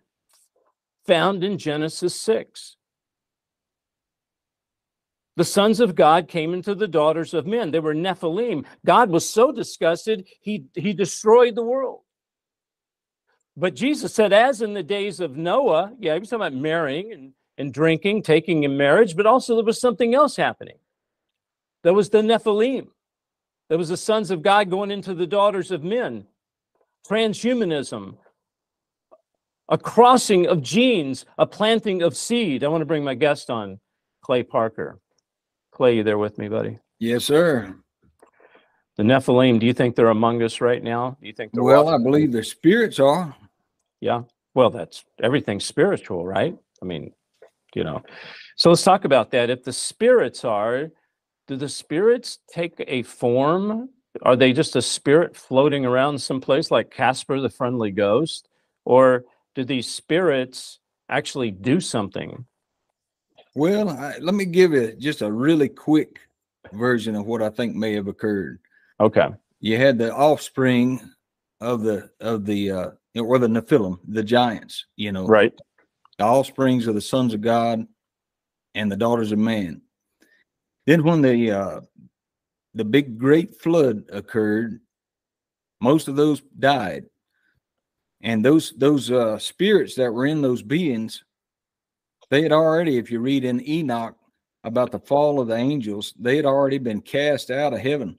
[1.07, 2.77] found in Genesis 6?
[5.37, 7.71] The sons of God came into the daughters of men.
[7.71, 8.65] They were Nephilim.
[8.87, 12.03] God was so disgusted, he, he destroyed the world.
[13.57, 17.13] But Jesus said, as in the days of Noah, yeah, he was talking about marrying
[17.13, 20.77] and and drinking, taking in marriage, but also there was something else happening.
[21.83, 22.89] There was the Nephilim.
[23.69, 26.27] There was the sons of God going into the daughters of men.
[27.07, 28.17] Transhumanism,
[29.69, 32.65] a crossing of genes, a planting of seed.
[32.65, 33.81] I want to bring my guest on,
[34.23, 34.99] Clay Parker.
[35.75, 36.79] Clay, you there with me, buddy?
[37.01, 37.75] Yes, sir.
[38.97, 41.17] The Nephilim, do you think they're among us right now?
[41.21, 43.35] Do you think they're Well, I believe the spirits are.
[44.01, 44.23] Yeah.
[44.55, 46.57] Well, that's everything's spiritual, right?
[46.81, 47.13] I mean,
[47.75, 48.03] you know.
[48.57, 49.51] So let's talk about that.
[49.51, 50.91] If the spirits are,
[51.49, 53.89] do the spirits take a form?
[54.23, 58.47] Are they just a spirit floating around someplace like Casper the Friendly Ghost?
[58.85, 59.25] Or
[59.57, 62.47] do these spirits actually do something?
[63.55, 66.21] Well, I, let me give you just a really quick
[66.73, 68.59] version of what I think may have occurred.
[69.01, 69.29] Okay.
[69.61, 71.01] You had the offspring
[71.61, 75.27] of the of the uh or the Nephilim, the giants, you know.
[75.27, 75.53] Right
[76.19, 77.87] the offsprings of the sons of God
[78.75, 79.83] and the daughters of man.
[80.87, 81.81] Then when the uh,
[82.75, 84.81] the big great flood occurred,
[85.81, 87.05] most of those died.
[88.21, 91.25] And those those uh, spirits that were in those beings,
[92.31, 94.17] they had already, if you read in Enoch
[94.65, 98.19] about the fall of the angels, they had already been cast out of heaven.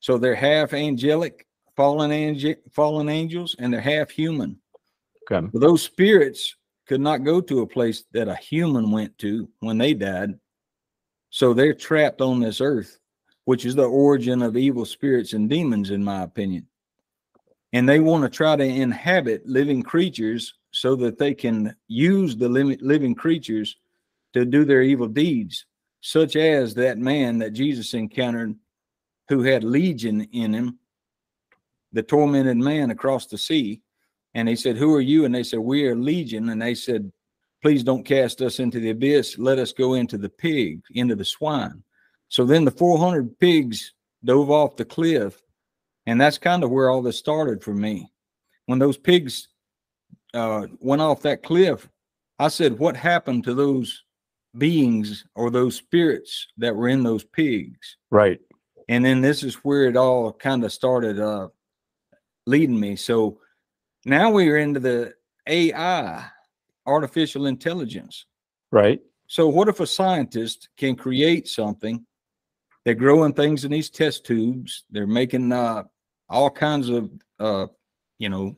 [0.00, 4.58] So they're half angelic, fallen angel, fallen angels, and they're half human.
[5.30, 5.46] Okay.
[5.52, 9.78] So those spirits could not go to a place that a human went to when
[9.78, 10.34] they died.
[11.30, 12.98] So they're trapped on this earth,
[13.44, 16.66] which is the origin of evil spirits and demons, in my opinion.
[17.72, 22.48] And they want to try to inhabit living creatures so that they can use the
[22.48, 23.76] living creatures
[24.32, 25.66] to do their evil deeds,
[26.00, 28.54] such as that man that Jesus encountered
[29.28, 30.78] who had legion in him,
[31.92, 33.82] the tormented man across the sea
[34.34, 35.24] and he said, Who are you?
[35.24, 36.48] And they said, We are Legion.
[36.50, 37.10] And they said,
[37.62, 39.38] Please don't cast us into the abyss.
[39.38, 41.82] Let us go into the pig, into the swine.
[42.28, 43.92] So then the 400 pigs
[44.24, 45.42] dove off the cliff.
[46.06, 48.10] And that's kind of where all this started for me.
[48.66, 49.48] When those pigs
[50.34, 51.88] uh, went off that cliff,
[52.38, 54.04] I said, What happened to those
[54.56, 57.96] beings or those spirits that were in those pigs?
[58.10, 58.40] Right.
[58.88, 61.48] And then this is where it all kind of started uh,
[62.46, 62.96] leading me.
[62.96, 63.38] So
[64.04, 65.14] now we're into the
[65.46, 66.26] AI,
[66.86, 68.26] artificial intelligence.
[68.72, 69.00] Right.
[69.26, 72.04] So what if a scientist can create something?
[72.84, 74.84] They're growing things in these test tubes.
[74.90, 75.84] They're making uh,
[76.28, 77.66] all kinds of, uh,
[78.18, 78.56] you know,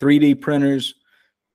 [0.00, 0.94] 3D printers,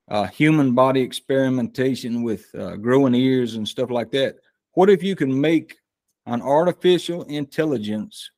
[0.09, 4.37] uh, human body experimentation with uh, growing ears and stuff like that.
[4.73, 5.77] What if you can make
[6.25, 8.31] an artificial intelligence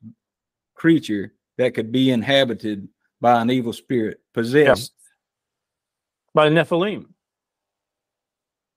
[0.75, 2.87] creature that could be inhabited
[3.19, 4.93] by an evil spirit, possessed
[6.33, 7.05] by Nephilim?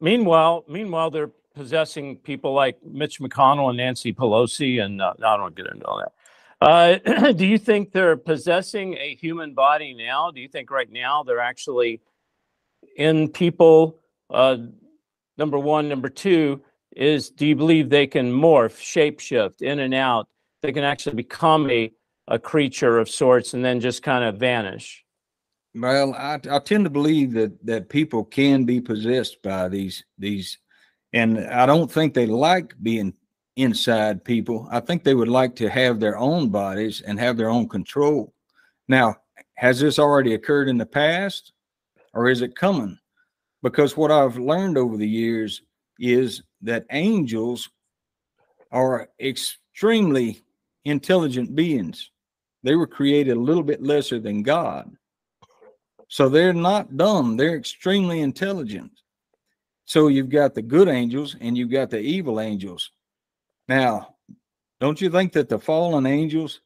[0.00, 5.54] Meanwhile, meanwhile, they're possessing people like Mitch McConnell and Nancy Pelosi, and uh, I don't
[5.54, 6.12] get into all that.
[6.60, 10.30] Uh, do you think they're possessing a human body now?
[10.30, 12.00] Do you think right now they're actually
[12.96, 14.00] in people?
[14.30, 14.56] Uh,
[15.38, 16.62] number one, number two
[16.96, 20.28] is: Do you believe they can morph, shapeshift in and out?
[20.62, 21.92] They can actually become a
[22.28, 25.04] a creature of sorts and then just kind of vanish.
[25.74, 30.58] Well, I, I tend to believe that that people can be possessed by these these
[31.12, 33.14] and I don't think they like being
[33.56, 34.68] inside people.
[34.70, 38.34] I think they would like to have their own bodies and have their own control.
[38.88, 39.16] Now,
[39.54, 41.52] has this already occurred in the past
[42.14, 42.98] or is it coming?
[43.62, 45.62] Because what I've learned over the years
[45.98, 47.68] is that angels
[48.72, 50.42] are extremely
[50.84, 52.10] intelligent beings.
[52.62, 54.90] They were created a little bit lesser than God.
[56.08, 58.92] So they're not dumb, they're extremely intelligent.
[59.86, 62.90] So you've got the good angels and you've got the evil angels.
[63.68, 64.16] Now,
[64.80, 66.60] don't you think that the fallen angels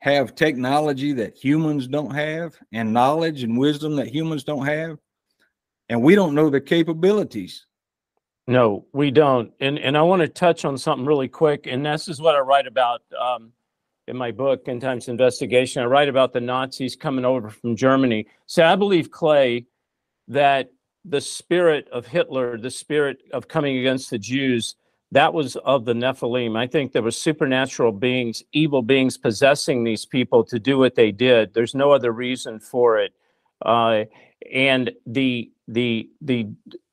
[0.00, 4.98] have technology that humans don't have and knowledge and wisdom that humans don't have?
[5.88, 7.66] And we don't know the capabilities.
[8.48, 9.52] No, we don't.
[9.60, 11.66] And and I want to touch on something really quick.
[11.66, 13.52] And this is what I write about um,
[14.06, 15.82] in my book, End Times Investigation.
[15.82, 18.26] I write about the Nazis coming over from Germany.
[18.46, 19.66] So I believe, Clay,
[20.28, 20.70] that
[21.04, 24.76] the spirit of Hitler, the spirit of coming against the Jews,
[25.12, 26.58] that was of the Nephilim.
[26.58, 31.12] I think there were supernatural beings, evil beings possessing these people to do what they
[31.12, 31.54] did.
[31.54, 33.12] There's no other reason for it.
[33.62, 34.04] Uh,
[34.52, 36.48] and the the the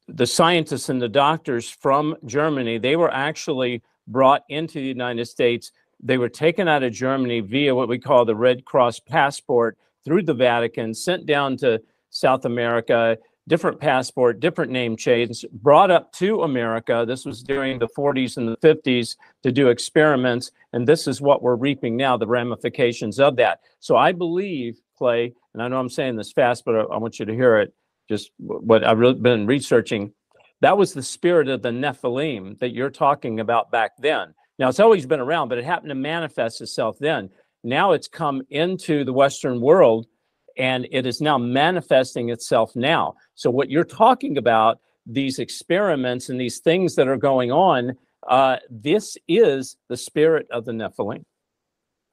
[0.08, 5.72] the scientists and the doctors from Germany, they were actually brought into the United States.
[6.02, 10.24] They were taken out of Germany via what we call the Red Cross passport through
[10.24, 13.18] the Vatican, sent down to South America
[13.48, 17.04] different passport, different name change, brought up to America.
[17.08, 20.52] This was during the 40s and the 50s to do experiments.
[20.72, 23.60] And this is what we're reaping now, the ramifications of that.
[23.80, 27.20] So I believe, Clay, and I know I'm saying this fast, but I, I want
[27.20, 27.74] you to hear it,
[28.10, 30.14] just what I've really been researching.
[30.62, 34.34] That was the spirit of the Nephilim that you're talking about back then.
[34.60, 37.30] Now, it's always been around, but it happened to manifest itself then.
[37.64, 40.08] Now it's come into the Western world
[40.58, 43.16] and it is now manifesting itself now.
[43.36, 47.96] So, what you're talking about, these experiments and these things that are going on,
[48.30, 51.24] uh, this is the spirit of the Nephilim.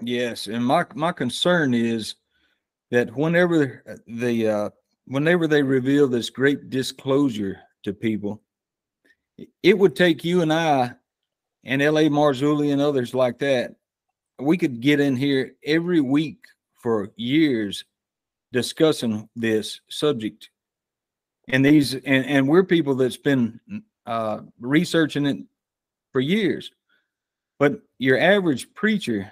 [0.03, 2.15] Yes, and my my concern is
[2.91, 4.71] that whenever the uh,
[5.07, 8.43] whenever they reveal this great disclosure to people,
[9.63, 10.93] it would take you and I
[11.65, 12.09] and L.A.
[12.09, 13.75] Marzulli and others like that.
[14.39, 16.39] We could get in here every week
[16.83, 17.85] for years
[18.53, 20.51] discussing this subject
[21.49, 23.61] and these and, and we're people that's been
[24.07, 25.39] uh, researching it
[26.13, 26.71] for years
[27.59, 29.31] but your average preacher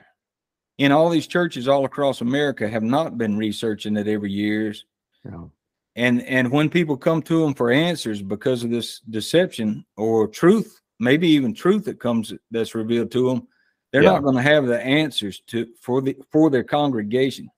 [0.78, 4.84] in all these churches all across america have not been researching it every years
[5.24, 5.50] no.
[5.96, 10.80] and and when people come to them for answers because of this deception or truth
[11.00, 13.48] maybe even truth that comes that's revealed to them
[13.92, 14.12] they're yeah.
[14.12, 17.50] not going to have the answers to for the for their congregation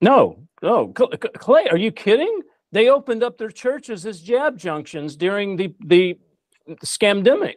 [0.00, 2.42] no, oh, no, Clay, are you kidding?
[2.72, 6.18] They opened up their churches as jab junctions during the the
[6.84, 7.56] scamdemic.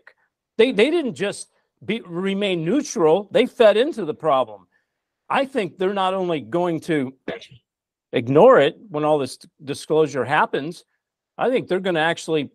[0.57, 1.51] They they didn't just
[1.83, 4.67] be, remain neutral; they fed into the problem.
[5.29, 7.13] I think they're not only going to
[8.13, 10.83] ignore it when all this disclosure happens.
[11.37, 12.49] I think they're going to actually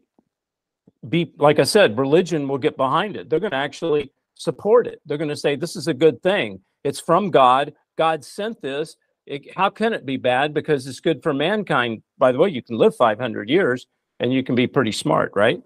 [1.09, 3.30] be, like I said, religion will get behind it.
[3.30, 5.01] They're going to actually support it.
[5.07, 6.61] They're going to say this is a good thing.
[6.82, 7.72] It's from God.
[7.97, 8.97] God sent this
[9.27, 10.53] it, how can it be bad?
[10.55, 12.03] Because it's good for mankind.
[12.18, 13.87] By the way, you can live 500 years
[14.20, 15.62] and you can be pretty smart, right?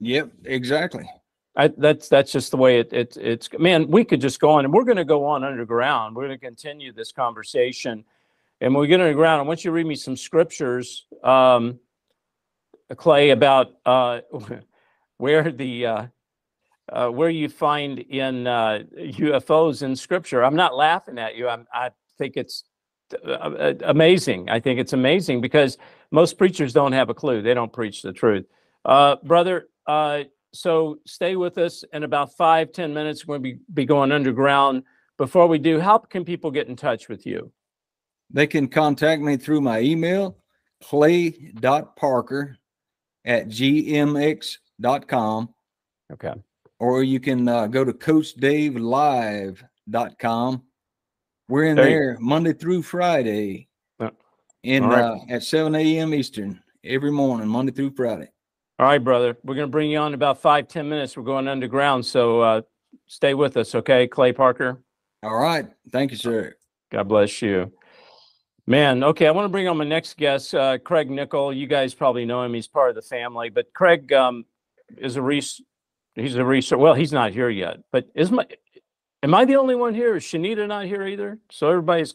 [0.00, 1.08] Yep, exactly.
[1.54, 4.64] I, that's that's just the way it, it it's man we could just go on
[4.64, 8.06] and we're going to go on underground we're going to continue this conversation
[8.62, 11.78] and when we get underground i want you to read me some scriptures um,
[12.96, 14.20] clay about uh,
[15.18, 16.06] where the uh,
[16.90, 21.66] uh, where you find in uh, ufos in scripture i'm not laughing at you I'm,
[21.72, 22.64] i think it's
[23.26, 25.78] uh, uh, amazing i think it's amazing because
[26.10, 28.46] most preachers don't have a clue they don't preach the truth
[28.84, 33.26] uh, brother uh, so stay with us in about five ten minutes.
[33.26, 34.84] We're going to be, be going underground.
[35.18, 37.52] Before we do, how can people get in touch with you?
[38.30, 40.38] They can contact me through my email,
[40.82, 42.56] clay.parker
[43.24, 44.58] at gmx.com.
[46.12, 46.34] Okay.
[46.82, 50.62] Or you can uh, go to coachdavelive.com.
[51.48, 53.68] We're in There there Monday through Friday
[54.64, 55.00] in right.
[55.00, 56.12] uh, at 7 a.m.
[56.12, 58.32] Eastern every morning, Monday through Friday.
[58.80, 59.38] All right, brother.
[59.44, 61.16] We're going to bring you on in about five ten minutes.
[61.16, 62.04] We're going underground.
[62.04, 62.62] So uh,
[63.06, 64.82] stay with us, okay, Clay Parker?
[65.22, 65.66] All right.
[65.92, 66.56] Thank you, sir.
[66.90, 67.70] God bless you.
[68.66, 71.52] Man, okay, I want to bring on my next guest, uh, Craig Nickel.
[71.52, 72.54] You guys probably know him.
[72.54, 74.46] He's part of the family, but Craig um,
[74.98, 75.62] is a res-
[76.14, 76.78] he's a research.
[76.78, 78.46] Well, he's not here yet, but is my
[79.22, 80.16] am I the only one here?
[80.16, 81.38] Is Shanita not here either?
[81.50, 82.14] So everybody's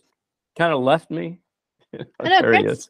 [0.57, 1.39] kind of left me.
[1.91, 2.07] Hello,
[2.41, 2.89] there he is.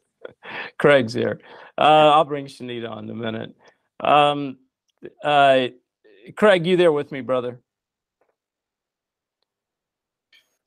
[0.78, 1.40] Craig's here.
[1.76, 3.54] Uh, I'll bring Shanita on in a minute.
[4.00, 4.58] Um,
[5.22, 5.68] uh,
[6.36, 7.60] Craig, you there with me, brother?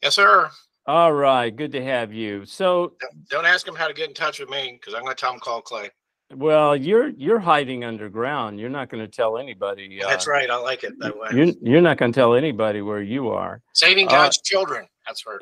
[0.01, 0.49] Yes, sir.
[0.87, 2.45] All right, good to have you.
[2.45, 2.93] So
[3.29, 5.33] Don't ask him how to get in touch with me because I'm going to tell
[5.33, 5.91] him call Clay.
[6.35, 8.59] Well, you're you're hiding underground.
[8.59, 9.99] You're not going to tell anybody.
[10.01, 10.49] Uh, That's right.
[10.49, 11.29] I like it that way.
[11.33, 13.61] You're you're not going to tell anybody where you are.
[13.73, 14.87] Saving Uh, God's children.
[15.05, 15.39] That's where.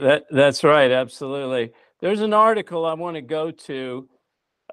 [0.00, 0.90] That that's right.
[0.90, 1.72] Absolutely.
[2.00, 4.08] There's an article I want to go to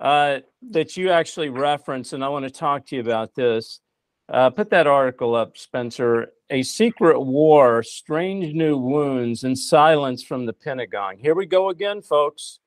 [0.02, 0.40] uh,
[0.72, 3.80] that you actually reference, and I want to talk to you about this.
[4.28, 6.32] Uh, put that article up, Spencer.
[6.52, 11.18] A secret war, strange new wounds, and silence from the Pentagon.
[11.18, 12.60] Here we go again, folks.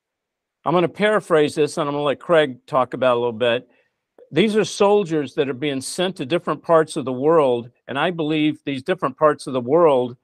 [0.65, 3.31] I'm going to paraphrase this, and I'm going to let Craig talk about a little
[3.31, 3.69] bit.
[4.31, 8.11] These are soldiers that are being sent to different parts of the world, and I
[8.11, 10.17] believe these different parts of the world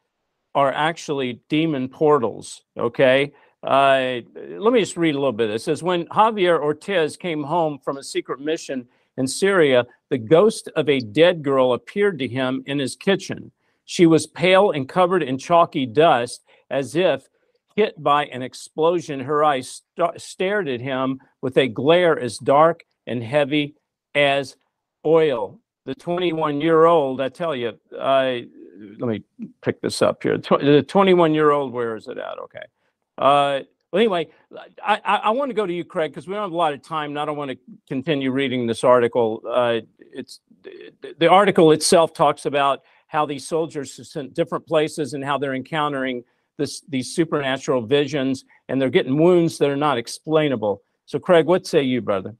[0.53, 2.63] are actually demon portals.
[2.77, 3.33] Okay.
[3.63, 5.49] Uh, let me just read a little bit.
[5.49, 10.69] It says When Javier Ortiz came home from a secret mission in Syria, the ghost
[10.75, 13.51] of a dead girl appeared to him in his kitchen.
[13.85, 17.27] She was pale and covered in chalky dust, as if
[17.75, 19.19] hit by an explosion.
[19.19, 23.75] Her eyes sta- stared at him with a glare as dark and heavy
[24.13, 24.55] as
[25.05, 25.59] oil.
[25.85, 28.47] The 21 year old, I tell you, I
[28.97, 29.23] let me
[29.61, 30.37] pick this up here.
[30.37, 32.39] The 21 year old, where is it at?
[32.39, 32.63] Okay.
[33.17, 33.61] Uh,
[33.91, 34.27] well, anyway,
[34.83, 36.73] I, I, I want to go to you, Craig, because we don't have a lot
[36.73, 37.11] of time.
[37.11, 37.57] And I don't want to
[37.87, 39.41] continue reading this article.
[39.47, 40.39] Uh, it's
[41.19, 45.53] the article itself talks about how these soldiers are sent different places and how they're
[45.53, 46.23] encountering
[46.57, 50.83] this these supernatural visions and they're getting wounds that are not explainable.
[51.05, 52.35] So, Craig, what say you, brother?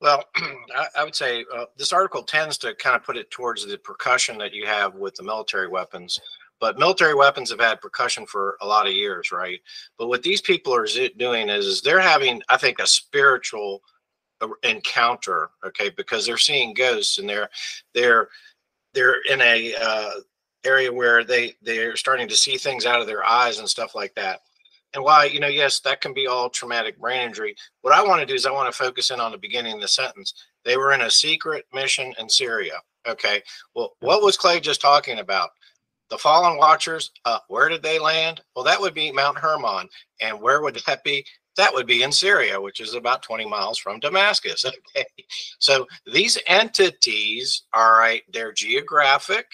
[0.00, 0.24] Well,
[0.96, 4.38] I, would say uh, this article tends to kind of put it towards the percussion
[4.38, 6.20] that you have with the military weapons.
[6.60, 9.60] But military weapons have had percussion for a lot of years, right?
[9.96, 13.82] But what these people are doing is, is they're having, I think, a spiritual
[14.62, 15.90] encounter, okay?
[15.90, 17.48] Because they're seeing ghosts and they're
[17.94, 18.28] they're
[18.94, 20.10] they're in a uh,
[20.64, 24.14] area where they they're starting to see things out of their eyes and stuff like
[24.14, 24.40] that.
[24.94, 27.54] And why, you know, yes, that can be all traumatic brain injury.
[27.82, 29.80] What I want to do is I want to focus in on the beginning of
[29.80, 30.32] the sentence.
[30.64, 32.80] They were in a secret mission in Syria.
[33.06, 33.42] Okay.
[33.74, 35.50] Well, what was Clay just talking about?
[36.10, 38.40] The fallen watchers, uh, where did they land?
[38.56, 39.88] Well, that would be Mount Hermon.
[40.22, 41.24] And where would that be?
[41.58, 44.64] That would be in Syria, which is about 20 miles from Damascus.
[44.96, 45.04] Okay.
[45.58, 49.46] So these entities, all right, they're geographic,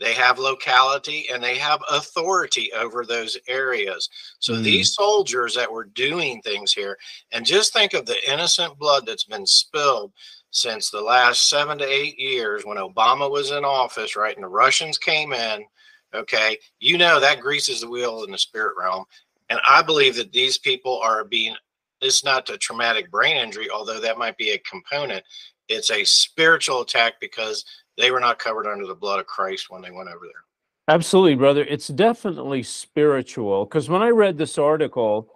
[0.00, 4.08] they have locality, and they have authority over those areas.
[4.38, 4.62] So Mm.
[4.64, 6.98] these soldiers that were doing things here,
[7.32, 10.12] and just think of the innocent blood that's been spilled
[10.50, 14.34] since the last seven to eight years when Obama was in office, right?
[14.34, 15.64] And the Russians came in.
[16.12, 16.58] Okay.
[16.80, 19.04] You know that greases the wheel in the spirit realm.
[19.48, 21.54] And I believe that these people are being,
[22.00, 25.24] it's not a traumatic brain injury, although that might be a component.
[25.68, 27.64] It's a spiritual attack because
[28.00, 30.44] they were not covered under the blood of Christ when they went over there.
[30.88, 31.64] Absolutely, brother.
[31.64, 33.64] It's definitely spiritual.
[33.64, 35.32] Because when I read this article,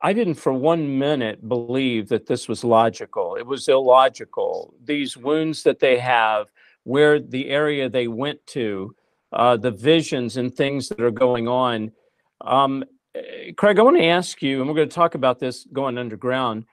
[0.00, 3.36] I didn't for one minute believe that this was logical.
[3.36, 4.74] It was illogical.
[4.84, 6.48] These wounds that they have,
[6.84, 8.94] where the area they went to,
[9.32, 11.92] uh, the visions and things that are going on.
[12.40, 12.84] Um,
[13.14, 15.98] eh, Craig, I want to ask you, and we're going to talk about this going
[15.98, 16.64] underground.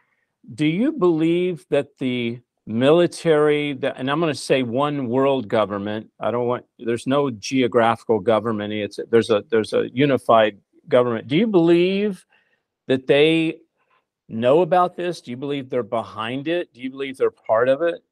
[0.54, 6.12] Do you believe that the military, and I'm going to say one world government.
[6.20, 6.66] I don't want.
[6.80, 8.74] There's no geographical government.
[8.74, 11.28] It's there's a there's a unified government.
[11.28, 12.26] Do you believe
[12.88, 13.60] that they
[14.28, 15.22] know about this?
[15.22, 16.74] Do you believe they're behind it?
[16.74, 18.04] Do you believe they're part of it?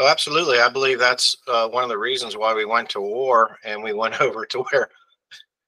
[0.00, 0.58] Oh, absolutely.
[0.58, 3.92] I believe that's uh, one of the reasons why we went to war and we
[3.92, 4.88] went over to where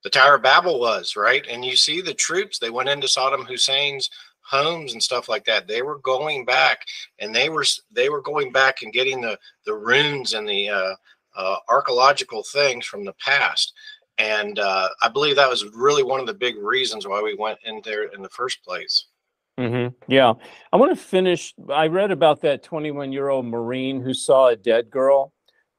[0.02, 1.44] the Tower of Babel was, right?
[1.48, 4.10] And you see the troops, they went into Saddam Hussein's
[4.49, 5.66] homes and stuff like that.
[5.66, 6.84] They were going back
[7.18, 10.94] and they were they were going back and getting the the runes and the uh,
[11.36, 13.72] uh, archaeological things from the past.
[14.18, 17.59] And uh, I believe that was really one of the big reasons why we went
[17.64, 19.07] in there in the first place.
[19.59, 20.32] hmm Yeah.
[20.72, 21.55] I want to finish.
[21.70, 25.32] I read about that 21 year old Marine who saw a dead girl,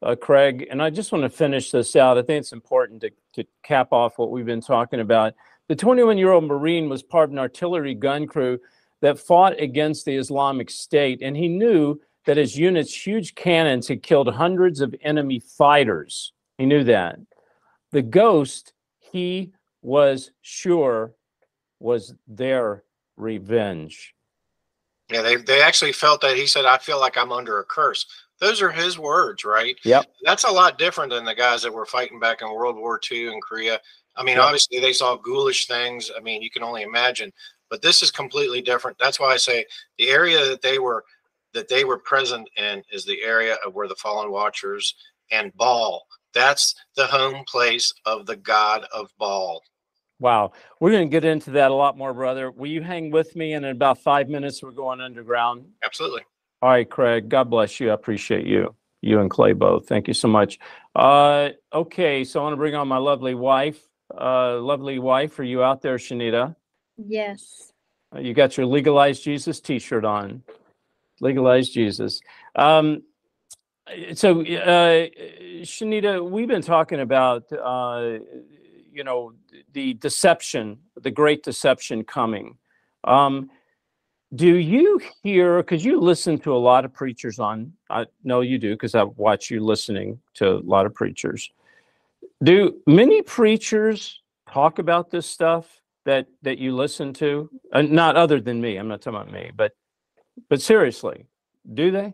[0.04, 2.18] uh, Craig, and I just want to finish this out.
[2.18, 5.34] I think it's important to, to cap off what we've been talking about.
[5.68, 8.60] The 21 year old Marine was part of an artillery gun crew
[9.02, 14.04] that fought against the Islamic State, and he knew that his unit's huge cannons had
[14.04, 16.34] killed hundreds of enemy fighters.
[16.58, 17.20] He knew that.
[17.92, 19.52] The ghost, he
[19.82, 21.14] was sure,
[21.80, 22.84] was their
[23.16, 24.14] revenge.
[25.10, 28.06] Yeah, they they actually felt that he said, "I feel like I'm under a curse."
[28.40, 29.78] Those are his words, right?
[29.84, 30.06] Yep.
[30.24, 33.28] That's a lot different than the guys that were fighting back in World War II
[33.28, 33.80] in Korea.
[34.18, 36.12] I mean, obviously they saw ghoulish things.
[36.16, 37.32] I mean, you can only imagine,
[37.70, 38.98] but this is completely different.
[39.00, 39.66] That's why I say
[39.98, 41.04] the area that they were
[41.54, 44.96] that they were present in is the area of where the fallen watchers
[45.32, 46.06] and Baal.
[46.34, 49.62] That's the home place of the god of Baal.
[50.20, 50.52] Wow.
[50.80, 52.52] We're going to get into that a lot more, brother.
[52.52, 53.54] Will you hang with me?
[53.54, 55.66] And in about five minutes, we're going underground.
[55.84, 56.22] Absolutely.
[56.62, 57.30] All right, Craig.
[57.30, 57.92] God bless you.
[57.92, 58.76] I appreciate you.
[59.02, 59.88] You and Clay both.
[59.88, 60.58] Thank you so much.
[60.96, 63.80] Uh, okay, so I want to bring on my lovely wife.
[64.16, 66.56] Uh, lovely wife, are you out there, Shanita?
[66.98, 67.74] Yes.
[68.16, 70.44] Uh, You got your Legalized Jesus T-shirt on.
[71.20, 72.22] Legalized Jesus.
[72.56, 73.04] Um,
[74.14, 75.08] so, uh,
[75.64, 78.20] Shanita, we've been talking about, uh,
[78.92, 79.34] you know,
[79.74, 82.58] the deception, the great deception coming.
[83.04, 83.50] Um,
[84.36, 88.58] do you hear, because you listen to a lot of preachers on, I know you
[88.58, 91.50] do, because I watch you listening to a lot of preachers.
[92.44, 94.22] Do many preachers
[94.52, 97.50] talk about this stuff that that you listen to?
[97.74, 98.78] Uh, not other than me.
[98.78, 99.74] I'm not talking about me, but
[100.50, 101.26] but seriously,
[101.74, 102.14] do they?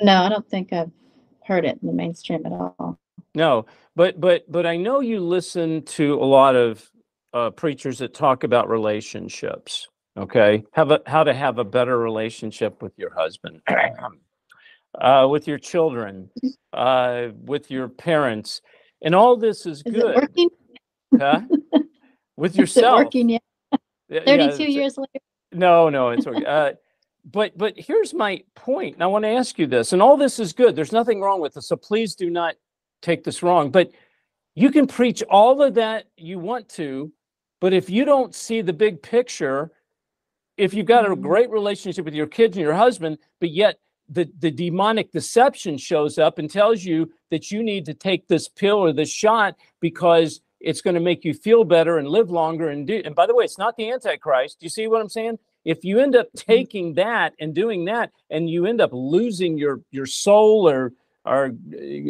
[0.00, 0.90] No, I don't think I've
[1.44, 2.98] heard it in the mainstream at all.
[3.34, 3.66] No,
[3.96, 6.88] but but but I know you listen to a lot of
[7.34, 9.88] uh, preachers that talk about relationships.
[10.16, 13.60] Okay, have a how to have a better relationship with your husband,
[14.98, 16.30] uh, with your children,
[16.72, 18.60] uh, with your parents,
[19.02, 20.16] and all this is, Is good.
[20.16, 20.48] working?
[21.18, 21.40] Huh?
[22.36, 22.98] With yourself.
[22.98, 23.42] working yet?
[24.08, 25.24] Yeah, 32 years later?
[25.52, 26.44] No, no, it's okay.
[26.44, 26.72] Uh,
[27.24, 28.94] but but here's my point.
[28.94, 30.74] and I want to ask you this, and all this is good.
[30.74, 32.54] There's nothing wrong with this, so please do not
[33.02, 33.70] take this wrong.
[33.70, 33.90] But
[34.54, 37.12] you can preach all of that you want to,
[37.60, 39.70] but if you don't see the big picture,
[40.56, 43.78] if you've got a great relationship with your kids and your husband, but yet
[44.10, 48.48] the, the demonic deception shows up and tells you that you need to take this
[48.48, 52.68] pill or this shot because it's going to make you feel better and live longer
[52.68, 54.60] and do and by the way it's not the antichrist.
[54.60, 55.38] Do you see what i'm saying?
[55.64, 59.80] If you end up taking that and doing that and you end up losing your
[59.90, 60.92] your soul or
[61.24, 61.52] or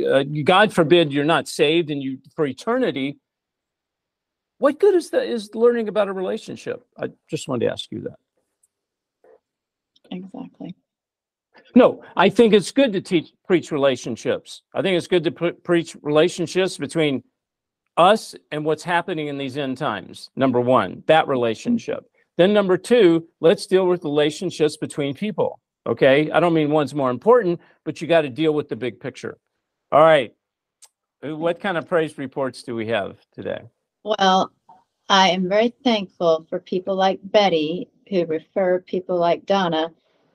[0.09, 3.19] uh, god forbid you're not saved and you for eternity
[4.61, 6.85] what good is that is learning about a relationship?
[6.99, 8.19] I just wanted to ask you that.
[10.11, 10.75] Exactly.
[11.75, 14.63] No, I think it's good to teach preach relationships.
[14.75, 17.23] I think it's good to pre- preach relationships between
[17.97, 20.31] us and what's happening in these end times.
[20.37, 22.05] Number one, that relationship.
[22.37, 25.61] Then number two, let's deal with relationships between people.
[25.87, 29.01] Okay, I don't mean one's more important, but you got to deal with the big
[29.01, 29.39] picture.
[29.93, 30.33] All right,
[31.23, 33.63] what kind of praise reports do we have today?
[34.05, 34.53] Well,
[35.09, 39.91] I am very thankful for people like Betty who refer people like Donna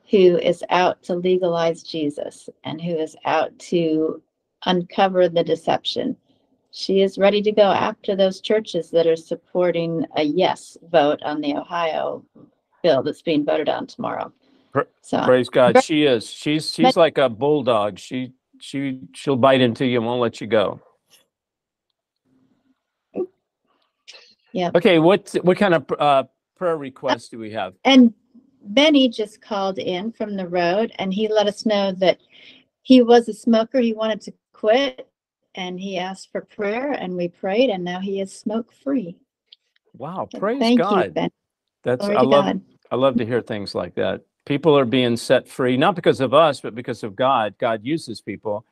[0.10, 4.22] who is out to legalize Jesus and who is out to
[4.66, 6.16] uncover the deception.
[6.72, 11.42] She is ready to go after those churches that are supporting a yes vote on
[11.42, 12.24] the Ohio
[12.84, 14.32] bill that's being voted on tomorrow.
[15.02, 16.30] So Praise God, she is.
[16.30, 18.00] She's she's like a bulldog.
[18.00, 20.82] She she she'll bite into you and won't let you go.
[24.52, 24.72] Yeah.
[24.76, 26.24] Okay, what what kind of uh,
[26.58, 27.74] prayer requests do we have?
[27.84, 28.14] And
[28.66, 32.20] Benny just called in from the road and he let us know that
[32.84, 33.80] he was a smoker.
[33.82, 35.08] He wanted to quit
[35.56, 39.18] and he asked for prayer and we prayed and now he is smoke free.
[39.98, 41.14] Wow, praise Thank you, God.
[41.16, 41.32] Ben.
[41.84, 42.62] That's Glory I love God.
[42.92, 44.22] I love to hear things like that.
[44.46, 47.56] People are being set free, not because of us, but because of God.
[47.60, 48.66] God uses people.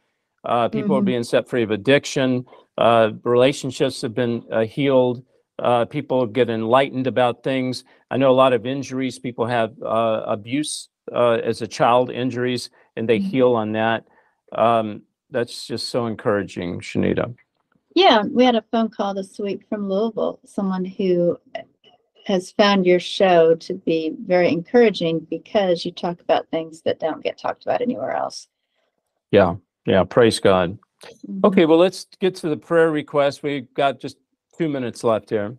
[0.46, 1.06] Uh, people are Mhm.
[1.06, 2.46] being set free of addiction.
[2.78, 5.24] Uh, relationships have been uh, healed.
[5.64, 7.86] Uh, people get enlightened about things.
[8.12, 9.18] I know a lot of injuries.
[9.18, 13.24] People have uh, abuse uh, as a child injuries, and they Mhm.
[13.24, 14.06] heal on that.
[14.52, 17.34] Um, that's just so encouraging, Shanita.
[17.96, 21.40] Yeah, we had a phone call this week from Louisville, someone who
[22.26, 27.24] has found your show to be very encouraging because you talk about things that don't
[27.24, 28.48] get talked about anywhere else.
[29.32, 29.56] Yeah,
[29.86, 30.04] yeah.
[30.04, 30.78] Praise God.
[31.04, 31.46] Mm-hmm.
[31.46, 33.44] Okay, well, let's get to the prayer request.
[33.44, 34.18] We've got just
[34.58, 35.58] two minutes left here.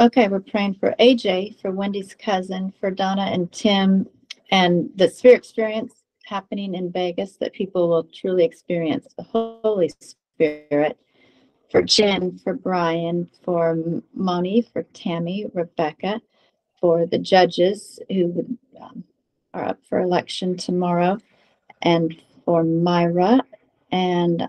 [0.00, 4.08] Okay, we're praying for AJ, for Wendy's cousin, for Donna and Tim,
[4.52, 5.92] and the spirit experience
[6.24, 10.96] happening in Vegas that people will truly experience the Holy Spirit.
[11.72, 13.76] For Jen, for Brian, for
[14.14, 16.20] Moni, for Tammy, Rebecca,
[16.80, 19.02] for the judges who um,
[19.52, 21.18] are up for election tomorrow,
[21.82, 23.40] and for Myra,
[23.90, 24.46] and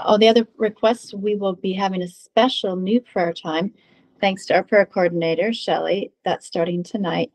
[0.00, 1.14] all the other requests.
[1.14, 3.72] We will be having a special new prayer time
[4.20, 6.12] thanks to our prayer coordinator, Shelley.
[6.24, 7.32] That's starting tonight.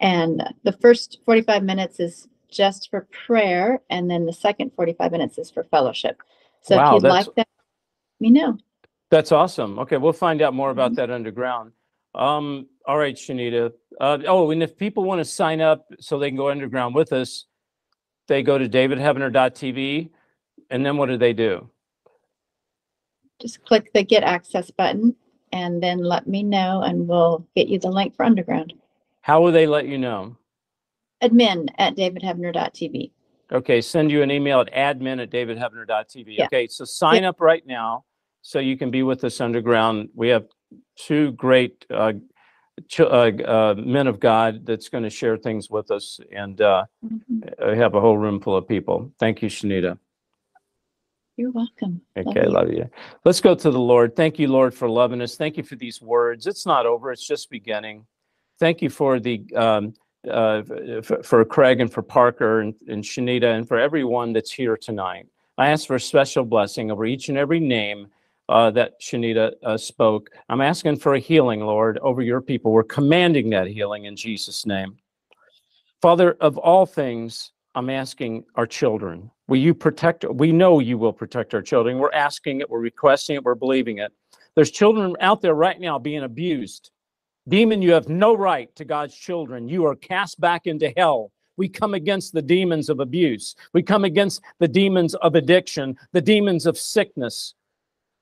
[0.00, 5.38] And the first 45 minutes is just for prayer, and then the second 45 minutes
[5.38, 6.22] is for fellowship.
[6.62, 8.58] So Wow, if you'd like that, let me know.
[9.10, 9.78] That's awesome.
[9.80, 10.78] Okay, we'll find out more Mm-hmm.
[10.78, 11.72] about that underground.
[12.14, 13.72] Um, all right, Shanita.
[14.00, 17.12] Uh, oh, and if people want to sign up so they can go underground with
[17.12, 17.46] us,
[18.28, 20.10] they go to davidheavener.tv,
[20.70, 21.70] and then what do they do?
[23.40, 25.14] Just click the get access button
[25.52, 28.74] and then let me know, and we'll get you the link for Underground.
[29.20, 30.36] How will they let you know?
[31.22, 33.10] Admin at davidheavener.tv.
[33.52, 36.36] Okay, send you an email at admin at davidheavener.tv.
[36.36, 36.44] Yeah.
[36.46, 38.04] Okay, so sign up right now
[38.42, 40.08] so you can be with us underground.
[40.14, 40.46] We have
[40.96, 42.14] two great uh,
[42.88, 46.86] ch- uh, uh, men of God that's going to share things with us, and uh,
[47.04, 47.70] Mhm.
[47.70, 49.12] we have a whole room full of people.
[49.20, 49.98] Thank you, Shanita.
[51.36, 52.00] You're welcome.
[52.16, 52.50] Love Okay, you.
[52.50, 52.88] love you.
[53.24, 54.16] Let's go to the Lord.
[54.16, 55.36] Thank you, Lord, for loving us.
[55.36, 56.46] Thank you for these words.
[56.46, 58.06] It's not over, it's just beginning.
[58.58, 59.92] Thank you for the um,
[60.26, 60.62] uh,
[60.98, 65.26] f- for Craig and for Parker and, and Shanita and for everyone that's here tonight.
[65.58, 68.08] I ask for a special blessing over each and every name
[68.48, 70.30] uh, that Shanita uh, spoke.
[70.48, 72.72] I'm asking for a healing, Lord, over your people.
[72.72, 74.96] We're commanding that healing in Jesus' name.
[76.00, 79.30] Father, of all things, I'm asking our children.
[79.48, 80.24] Will you protect?
[80.24, 81.98] We know you will protect our children.
[81.98, 84.12] We're asking it, we're requesting it, we're believing it.
[84.54, 86.90] There's children out there right now being abused.
[87.48, 89.68] Demon, you have no right to God's children.
[89.68, 91.30] You are cast back into hell.
[91.56, 93.54] We come against the demons of abuse.
[93.72, 97.54] We come against the demons of addiction, the demons of sickness.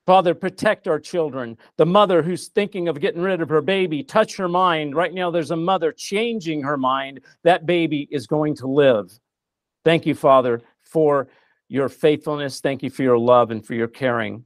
[0.06, 1.56] Father, protect our children.
[1.78, 4.94] The mother who's thinking of getting rid of her baby, touch her mind.
[4.94, 7.20] Right now, there's a mother changing her mind.
[7.42, 9.18] That baby is going to live.
[9.84, 11.28] Thank you, Father, for
[11.68, 12.60] your faithfulness.
[12.60, 14.44] Thank you for your love and for your caring.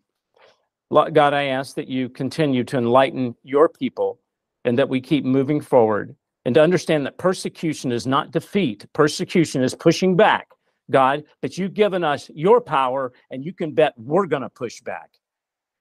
[0.91, 4.21] God, I ask that you continue to enlighten your people
[4.65, 9.63] and that we keep moving forward and to understand that persecution is not defeat, persecution
[9.63, 10.49] is pushing back.
[10.91, 14.81] God, that you've given us your power and you can bet we're going to push
[14.81, 15.11] back.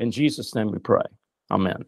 [0.02, 1.04] In Jesus' name we pray.
[1.50, 1.86] Amen.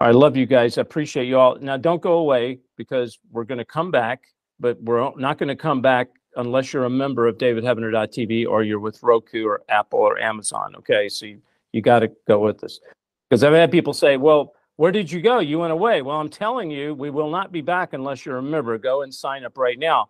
[0.00, 0.78] I love you guys.
[0.78, 1.56] I appreciate you all.
[1.56, 4.22] Now, don't go away because we're going to come back,
[4.60, 8.80] but we're not going to come back unless you're a member of davidheavener.tv or you're
[8.80, 10.74] with Roku or Apple or Amazon.
[10.76, 11.08] Okay.
[11.08, 11.40] So you,
[11.72, 12.80] you got to go with this
[13.28, 15.38] Because I've had people say, well, where did you go?
[15.40, 16.02] You went away.
[16.02, 18.76] Well, I'm telling you, we will not be back unless you're a member.
[18.78, 20.08] Go and sign up right now.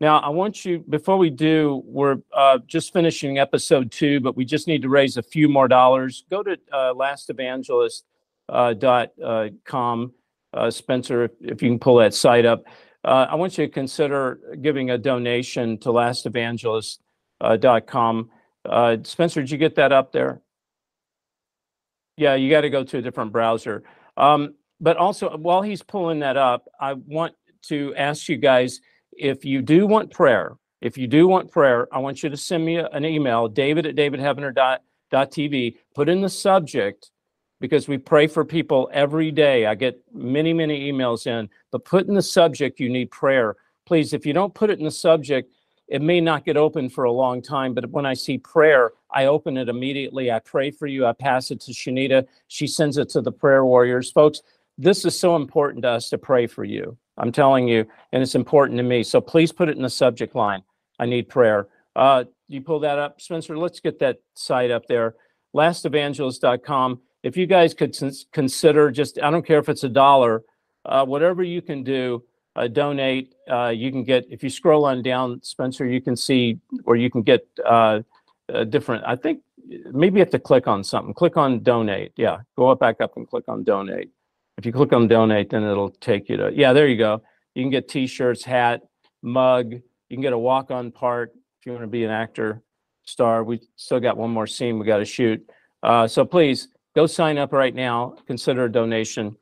[0.00, 4.44] Now, I want you, before we do, we're uh, just finishing episode two, but we
[4.44, 6.24] just need to raise a few more dollars.
[6.30, 8.02] Go to uh, lastevangelist
[8.48, 8.74] uh,
[9.22, 9.48] uh,
[10.52, 12.64] uh, Spencer, if you can pull that site up.
[13.04, 18.30] Uh, I want you to consider giving a donation to lastevangelist.com.
[18.64, 18.96] uh.
[19.02, 20.40] Spencer, did you get that up there?
[22.16, 23.82] Yeah, you got to go to a different browser.
[24.16, 27.34] Um, but also, while he's pulling that up, I want
[27.64, 28.80] to ask you guys
[29.12, 32.64] if you do want prayer, if you do want prayer, I want you to send
[32.64, 35.76] me an email, david at davidheavener.tv.
[35.94, 37.10] Put in the subject
[37.64, 39.64] because we pray for people every day.
[39.64, 43.56] I get many, many emails in, but put in the subject you need prayer.
[43.86, 45.50] Please, if you don't put it in the subject,
[45.88, 49.24] it may not get open for a long time, but when I see prayer, I
[49.24, 50.30] open it immediately.
[50.30, 51.06] I pray for you.
[51.06, 52.26] I pass it to Shanita.
[52.48, 54.12] She sends it to the prayer warriors.
[54.12, 54.42] Folks,
[54.76, 56.98] this is so important to us to pray for you.
[57.16, 59.04] I'm telling you, and it's important to me.
[59.04, 60.64] So please put it in the subject line.
[60.98, 61.68] I need prayer.
[61.96, 63.56] Uh, you pull that up, Spencer?
[63.56, 65.14] Let's get that site up there.
[65.56, 67.00] Lastevangelist.com.
[67.24, 70.44] If you guys could cons- consider just, I don't care if it's a dollar,
[70.84, 72.22] uh, whatever you can do
[72.54, 73.34] uh, donate.
[73.50, 77.10] Uh, you can get, if you scroll on down, Spencer, you can see, or you
[77.10, 78.00] can get uh,
[78.52, 79.40] uh, different, I think
[79.90, 81.14] maybe you have to click on something.
[81.14, 82.12] Click on donate.
[82.16, 84.10] Yeah, go up back up and click on donate.
[84.58, 87.22] If you click on donate, then it'll take you to, yeah, there you go.
[87.54, 88.82] You can get t-shirts, hat,
[89.22, 89.72] mug.
[89.72, 89.82] You
[90.16, 92.62] can get a walk-on part if you want to be an actor,
[93.04, 93.42] star.
[93.42, 95.42] We still got one more scene we got to shoot.
[95.82, 98.16] Uh, so please go sign up right now.
[98.26, 99.36] Consider a donation.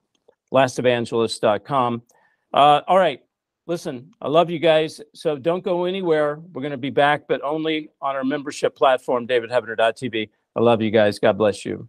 [0.52, 2.02] LastEvangelist.com.
[2.52, 3.22] Uh, all right.
[3.66, 5.00] Listen, I love you guys.
[5.14, 6.40] So don't go anywhere.
[6.52, 10.30] We're going to be back, but only on our membership platform, davidheavener.tv.
[10.56, 11.18] I love you guys.
[11.18, 11.88] God bless you.